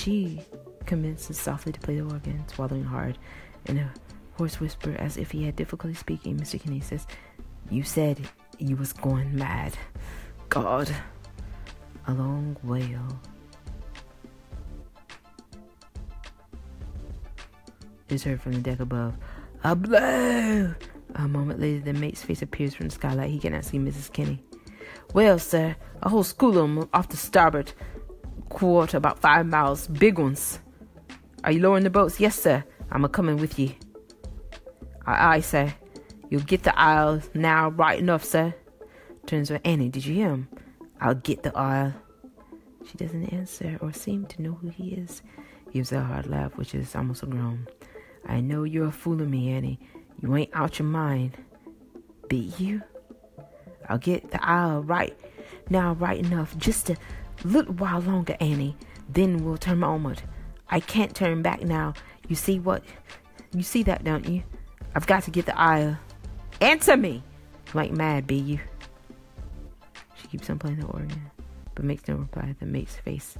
She 0.00 0.40
commences 0.86 1.38
softly 1.38 1.72
to 1.72 1.80
play 1.80 1.96
the 1.96 2.04
organ, 2.04 2.42
swallowing 2.48 2.84
hard 2.84 3.18
in 3.66 3.76
a 3.76 3.92
hoarse 4.38 4.58
whisper 4.58 4.96
as 4.98 5.18
if 5.18 5.30
he 5.30 5.44
had 5.44 5.56
difficulty 5.56 5.94
speaking. 5.94 6.38
Mr. 6.38 6.58
Keeney 6.58 6.80
says, 6.80 7.06
You 7.70 7.82
said 7.82 8.26
you 8.58 8.76
was 8.76 8.94
going 8.94 9.36
mad. 9.36 9.76
God. 10.48 10.90
A 12.06 12.14
long 12.14 12.56
wail 12.62 13.20
is 18.08 18.24
heard 18.24 18.40
from 18.40 18.52
the 18.52 18.60
deck 18.60 18.80
above. 18.80 19.16
A 19.64 19.76
blow! 19.76 20.74
A 21.14 21.28
moment 21.28 21.60
later, 21.60 21.80
the 21.80 21.92
mate's 21.92 22.22
face 22.22 22.40
appears 22.40 22.74
from 22.74 22.88
the 22.88 22.94
skylight. 22.94 23.28
He 23.28 23.38
cannot 23.38 23.66
see 23.66 23.78
Mrs. 23.78 24.10
Keeney. 24.10 24.42
Well, 25.12 25.38
sir, 25.38 25.76
a 26.02 26.08
whole 26.08 26.24
school 26.24 26.56
of 26.56 26.64
'em 26.64 26.88
off 26.94 27.08
the 27.08 27.18
starboard 27.18 27.74
quarter, 28.50 28.98
about 28.98 29.18
five 29.18 29.46
miles, 29.46 29.86
big 29.86 30.18
ones. 30.18 30.58
Are 31.42 31.52
you 31.52 31.60
lowering 31.60 31.84
the 31.84 31.90
boats? 31.90 32.20
Yes, 32.20 32.38
sir. 32.38 32.62
I'm 32.90 33.04
a 33.04 33.08
coming 33.08 33.38
with 33.38 33.58
ye. 33.58 33.78
Aye, 35.06 35.36
aye, 35.36 35.40
sir. 35.40 35.72
You'll 36.28 36.42
get 36.42 36.64
the 36.64 36.78
ile 36.78 37.22
now, 37.32 37.70
right 37.70 37.98
enough, 37.98 38.24
sir. 38.24 38.54
Turns 39.26 39.48
to 39.48 39.66
Annie. 39.66 39.88
Did 39.88 40.04
you 40.04 40.14
hear 40.14 40.28
him? 40.28 40.48
I'll 41.00 41.14
get 41.14 41.42
the 41.42 41.56
ile. 41.56 41.94
She 42.86 42.98
doesn't 42.98 43.32
answer 43.32 43.78
or 43.80 43.92
seem 43.92 44.26
to 44.26 44.42
know 44.42 44.52
who 44.52 44.68
he 44.68 44.90
is. 44.90 45.22
Gives 45.72 45.92
a 45.92 46.00
hard 46.00 46.26
laugh, 46.26 46.56
which 46.56 46.74
is 46.74 46.94
almost 46.94 47.22
a 47.22 47.26
groan. 47.26 47.66
I 48.26 48.40
know 48.40 48.64
you're 48.64 48.88
a 48.88 48.92
fool 48.92 49.22
of 49.22 49.28
me, 49.28 49.50
Annie. 49.50 49.80
You 50.20 50.36
ain't 50.36 50.50
out 50.52 50.78
your 50.78 50.88
mind. 50.88 51.36
Be 52.28 52.52
you? 52.58 52.82
I'll 53.88 53.98
get 53.98 54.30
the 54.30 54.44
ile 54.46 54.82
right 54.82 55.16
now, 55.68 55.94
right 55.94 56.18
enough, 56.18 56.56
just 56.58 56.86
to 56.86 56.96
little 57.44 57.74
while 57.74 58.00
longer, 58.00 58.36
Annie. 58.40 58.76
Then 59.08 59.44
we'll 59.44 59.56
turn 59.56 59.82
onward. 59.82 60.22
I 60.68 60.80
can't 60.80 61.14
turn 61.14 61.42
back 61.42 61.62
now. 61.62 61.94
You 62.28 62.36
see 62.36 62.58
what? 62.58 62.84
You 63.52 63.62
see 63.62 63.82
that, 63.84 64.04
don't 64.04 64.28
you? 64.28 64.42
I've 64.94 65.06
got 65.06 65.24
to 65.24 65.30
get 65.30 65.46
the 65.46 65.58
ile. 65.60 65.98
Answer 66.60 66.96
me! 66.96 67.22
Ain't 67.74 67.96
mad, 67.96 68.26
be 68.26 68.36
you? 68.36 68.60
She 70.14 70.28
keeps 70.28 70.50
on 70.50 70.58
playing 70.58 70.80
the 70.80 70.86
organ, 70.86 71.30
but 71.74 71.84
makes 71.84 72.06
no 72.08 72.16
reply. 72.16 72.54
The 72.58 72.66
mate's 72.66 72.96
face 72.96 73.36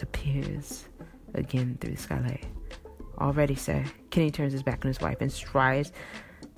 appears 0.00 0.88
again 1.34 1.78
through 1.80 1.92
the 1.92 1.96
skylight. 1.96 2.46
Already, 3.18 3.54
sir. 3.54 3.84
Keeney 4.10 4.30
turns 4.30 4.52
his 4.52 4.62
back 4.62 4.84
on 4.84 4.88
his 4.88 5.00
wife 5.00 5.20
and 5.20 5.32
strides 5.32 5.92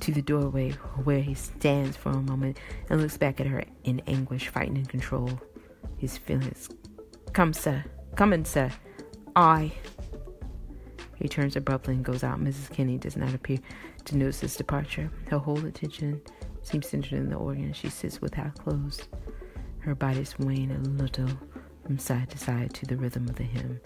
to 0.01 0.13
the 0.13 0.23
doorway 0.23 0.71
where 1.05 1.21
he 1.21 1.35
stands 1.35 1.97
for 1.97 2.11
a 2.11 2.23
moment 2.23 2.59
and 2.89 3.01
looks 3.01 3.17
back 3.17 3.41
at 3.41 3.47
her 3.47 3.65
in 3.85 4.01
anguish, 4.07 4.49
fighting 4.49 4.83
to 4.83 4.91
control 4.91 5.41
his 6.01 6.17
feelings. 6.17 6.71
Come, 7.33 7.53
sir. 7.53 7.85
Come 8.17 8.33
in, 8.33 8.45
sir. 8.45 8.71
I. 9.37 9.73
He 11.17 11.29
turns 11.29 11.57
abruptly 11.57 11.95
and 11.95 12.05
goes 12.05 12.25
out. 12.25 12.41
Mrs. 12.41 12.73
Keeney 12.73 12.97
does 12.97 13.17
not 13.17 13.35
appear 13.35 13.59
to 14.07 14.17
notice 14.17 14.41
his 14.41 14.57
departure. 14.57 15.11
Her 15.29 15.39
whole 15.39 15.65
attention 15.67 16.23
seems 16.63 16.89
centered 16.89 17.19
in 17.19 17.29
the 17.29 17.37
organ. 17.37 17.73
She 17.75 17.91
sits 17.91 18.21
with 18.21 18.39
eyes 18.39 18.53
closed, 18.59 19.09
her 19.81 19.95
body 19.95 20.25
swaying 20.25 20.71
a 20.71 20.79
little 20.79 21.29
from 21.85 21.99
side 21.99 22.31
to 22.31 22.39
side 22.39 22.73
to 22.75 22.87
the 22.87 22.97
rhythm 22.97 23.29
of 23.29 23.37
the 23.37 23.45
hymn. 23.45 23.81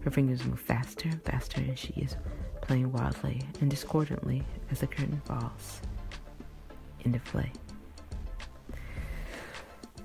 Her 0.00 0.10
fingers 0.10 0.44
move 0.44 0.60
faster 0.60 1.08
and 1.08 1.22
faster, 1.22 1.60
and 1.60 1.78
she 1.78 1.92
is 1.92 2.16
playing 2.62 2.90
wildly 2.90 3.42
and 3.60 3.70
discordantly 3.70 4.42
as 4.70 4.80
the 4.80 4.86
curtain 4.86 5.22
falls. 5.24 5.80
Of 7.04 7.24
play. 7.24 7.50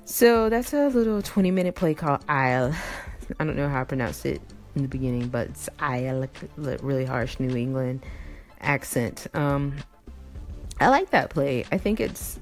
So 0.05 0.49
that's 0.49 0.73
a 0.73 0.87
little 0.87 1.21
20 1.21 1.51
minute 1.51 1.75
play 1.75 1.93
called 1.93 2.23
Ile. 2.29 2.73
I 3.39 3.43
don't 3.43 3.55
know 3.55 3.67
how 3.67 3.81
I 3.81 3.83
pronounced 3.83 4.25
it 4.25 4.41
in 4.75 4.83
the 4.83 4.87
beginning, 4.87 5.27
but 5.29 5.47
it's 5.47 5.67
Ile, 5.79 6.27
really 6.57 7.05
harsh 7.05 7.39
New 7.39 7.55
England 7.55 8.05
accent. 8.61 9.27
Um, 9.33 9.75
I 10.79 10.89
like 10.89 11.09
that 11.09 11.31
play. 11.31 11.65
I 11.71 11.77
think 11.77 11.99
it's 11.99 12.39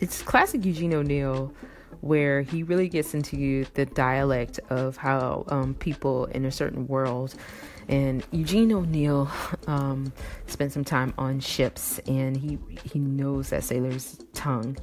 it's 0.00 0.22
classic 0.22 0.64
Eugene 0.64 0.94
O'Neill 0.94 1.52
where 2.00 2.42
he 2.42 2.62
really 2.62 2.88
gets 2.88 3.14
into 3.14 3.64
the 3.74 3.86
dialect 3.86 4.60
of 4.68 4.96
how 4.96 5.44
um, 5.48 5.74
people 5.74 6.26
in 6.26 6.44
a 6.44 6.50
certain 6.50 6.86
world 6.86 7.34
and 7.88 8.26
Eugene 8.30 8.72
O'Neill 8.72 9.30
um, 9.66 10.12
spent 10.46 10.72
some 10.72 10.84
time 10.84 11.12
on 11.18 11.40
ships, 11.40 11.98
and 12.06 12.36
he 12.36 12.58
he 12.84 12.98
knows 12.98 13.50
that 13.50 13.64
sailor's 13.64 14.18
tongue, 14.32 14.76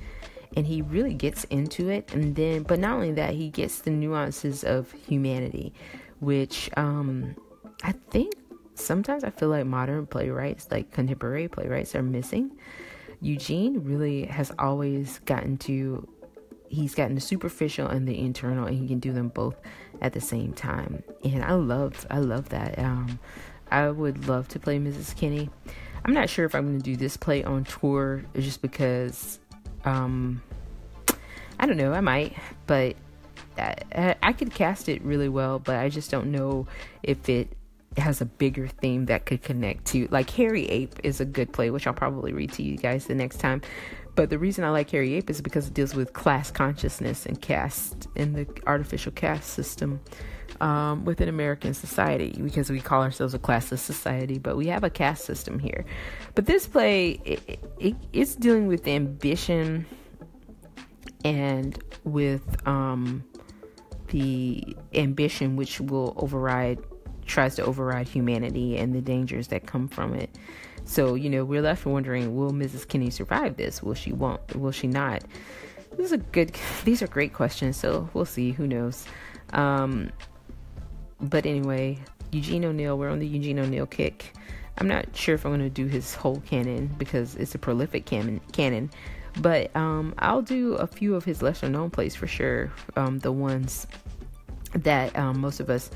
and 0.56 0.68
he 0.68 0.82
really 0.82 1.14
gets 1.14 1.44
into 1.46 1.90
it. 1.90 2.14
And 2.14 2.36
then, 2.36 2.64
but 2.64 2.80
not 2.80 2.94
only 2.94 3.12
that, 3.14 3.34
he 3.34 3.50
gets 3.50 3.80
the 3.80 3.92
nuances 3.92 4.64
of 4.64 4.92
humanity, 4.92 5.74
which 6.20 6.70
um, 6.78 7.36
I 7.84 7.94
think 8.10 8.34
sometimes 8.76 9.24
I 9.24 9.30
feel 9.30 9.50
like 9.50 9.66
modern 9.66 10.06
playwrights, 10.06 10.68
like 10.72 10.92
contemporary 10.92 11.48
playwrights, 11.48 11.96
are 11.96 12.04
missing. 12.04 12.52
Eugene 13.22 13.84
really 13.84 14.26
has 14.26 14.52
always 14.58 15.20
gotten 15.20 15.58
to 15.60 16.08
he's 16.72 16.96
gotten 16.96 17.16
the 17.16 17.22
superficial 17.22 17.88
and 17.88 18.08
the 18.08 18.18
internal 18.18 18.66
and 18.66 18.80
he 18.80 18.88
can 18.88 19.00
do 19.00 19.12
them 19.12 19.28
both 19.28 19.56
at 20.02 20.14
the 20.14 20.22
same 20.22 20.54
time 20.54 21.04
and 21.22 21.44
i 21.44 21.52
love 21.52 22.08
i 22.10 22.18
love 22.18 22.48
that 22.48 22.80
um 22.80 23.20
i 23.70 23.90
would 23.90 24.26
love 24.30 24.48
to 24.48 24.58
play 24.58 24.80
mrs 24.80 25.14
keeney 25.18 25.50
i'm 26.06 26.14
not 26.14 26.30
sure 26.30 26.46
if 26.46 26.56
i'm 26.56 26.66
going 26.66 26.78
to 26.78 26.84
do 26.84 26.96
this 26.96 27.18
play 27.18 27.44
on 27.44 27.66
tour 27.66 28.24
just 28.36 28.62
because 28.62 29.41
um 29.86 30.42
i 31.60 31.66
don't 31.66 31.78
know 31.78 31.94
i 31.94 32.02
might 32.02 32.36
but 32.68 32.96
I, 33.58 34.16
I 34.24 34.34
could 34.34 34.54
cast 34.54 34.90
it 34.90 35.02
really 35.04 35.30
well 35.30 35.60
but 35.60 35.76
i 35.76 35.90
just 35.90 36.10
don't 36.10 36.32
know 36.32 36.68
if 37.04 37.30
it 37.30 37.56
has 37.98 38.22
a 38.22 38.26
bigger 38.26 38.68
theme 38.68 39.06
that 39.06 39.26
could 39.26 39.44
connect 39.44 39.86
to 39.86 40.08
like 40.12 40.30
Hairy 40.30 40.66
Ape 40.70 40.96
is 41.04 41.20
a 41.20 41.26
good 41.26 41.52
play, 41.52 41.70
which 41.70 41.88
I'll 41.88 41.94
probably 41.94 42.32
read 42.32 42.52
to 42.54 42.64
you 42.64 42.78
guys 42.78 43.08
the 43.08 43.16
next 43.16 43.40
time. 43.40 43.62
But 44.16 44.30
the 44.30 44.40
reason 44.40 44.64
I 44.64 44.70
like 44.70 44.90
Hairy 44.90 45.16
Ape 45.16 45.30
is 45.30 45.42
because 45.42 45.68
it 45.68 45.74
deals 45.74 45.94
with 45.94 46.14
class 46.14 46.52
consciousness 46.52 47.26
and 47.26 47.42
caste 47.42 48.08
in 48.16 48.34
the 48.34 48.48
artificial 48.66 49.12
caste 49.12 49.50
system 49.50 50.02
um, 50.62 51.04
within 51.06 51.28
American 51.28 51.74
society 51.74 52.40
because 52.42 52.70
we 52.70 52.80
call 52.80 53.02
ourselves 53.02 53.34
a 53.34 53.40
classless 53.40 53.80
society, 53.80 54.38
but 54.38 54.56
we 54.56 54.68
have 54.68 54.84
a 54.84 54.90
caste 54.90 55.26
system 55.26 55.58
here. 55.58 55.84
But 56.36 56.46
this 56.46 56.68
play, 56.68 57.20
it, 57.26 57.60
it, 57.80 57.96
it's 58.14 58.36
dealing 58.36 58.68
with 58.68 58.88
ambition 58.88 59.88
and 61.26 61.84
with 62.04 62.68
um, 62.68 63.24
the 64.10 64.78
ambition 64.94 65.56
which 65.56 65.82
will 65.82 66.14
override, 66.16 66.80
tries 67.26 67.56
to 67.56 67.66
override 67.66 68.08
humanity 68.08 68.78
and 68.78 68.94
the 68.94 69.02
dangers 69.02 69.48
that 69.48 69.66
come 69.66 69.88
from 69.88 70.14
it. 70.14 70.30
So, 70.86 71.16
you 71.16 71.30
know, 71.30 71.44
we're 71.44 71.62
left 71.62 71.86
wondering, 71.88 72.36
will 72.36 72.52
Mrs. 72.52 72.88
Keeney 72.88 73.10
survive 73.10 73.58
this? 73.58 73.82
Will 73.82 73.96
she 73.96 74.12
won't? 74.12 74.56
Will 74.56 74.72
she 74.72 74.88
not? 74.88 75.24
This 75.98 76.08
is 76.08 76.12
a 76.12 76.18
good 76.18 76.56
these 76.86 77.02
are 77.02 77.08
great 77.08 77.34
questions, 77.34 77.78
so 77.78 78.10
we'll 78.14 78.26
see, 78.26 78.52
who 78.52 78.68
knows. 78.68 79.06
Um 79.54 80.12
but 81.22 81.46
anyway, 81.46 81.98
Eugene 82.32 82.66
O'Neill, 82.66 82.98
we're 82.98 83.10
on 83.10 83.20
the 83.20 83.28
Eugene 83.28 83.60
O'Neill 83.60 83.86
kick. 83.86 84.34
I'm 84.78 84.88
not 84.88 85.16
sure 85.16 85.36
if 85.36 85.46
I'm 85.46 85.52
going 85.52 85.62
to 85.62 85.70
do 85.70 85.88
his 85.88 86.16
whole 86.16 86.42
canon 86.42 86.88
because 86.98 87.36
it's 87.36 87.54
a 87.54 87.60
prolific 87.60 88.06
canon 88.06 88.42
canon, 88.52 88.90
but 89.40 89.76
um 89.76 90.14
I'll 90.18 90.42
do 90.42 90.76
a 90.76 90.88
few 90.88 91.16
of 91.16 91.24
his 91.24 91.42
lesser 91.42 91.70
known 91.70 91.90
plays 91.90 92.16
for 92.16 92.28
sure. 92.28 92.72
Um 92.96 93.20
the 93.20 93.32
ones 93.32 93.86
that 94.74 95.18
um, 95.18 95.40
most 95.40 95.60
of 95.60 95.70
us 95.70 95.90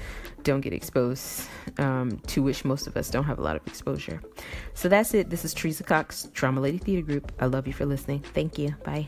don't 0.44 0.62
get 0.62 0.74
exposed 0.74 1.48
um, 1.78 2.20
to 2.28 2.44
which 2.44 2.66
most 2.66 2.88
of 2.88 2.98
us 2.98 3.10
don't 3.10 3.24
have 3.24 3.40
a 3.40 3.42
lot 3.42 3.56
of 3.56 3.66
exposure. 3.68 4.22
So 4.74 4.90
that's 4.90 5.14
it. 5.14 5.30
This 5.30 5.46
is 5.46 5.54
teresa 5.54 5.84
cox 5.84 6.24
drama 6.34 6.62
lady 6.62 6.78
theater 6.78 7.02
group. 7.02 7.32
I 7.40 7.46
love 7.46 7.68
you 7.68 7.74
for 7.74 7.86
listening. 7.86 8.20
Thank 8.20 8.58
you. 8.58 8.76
Bye 8.84 9.08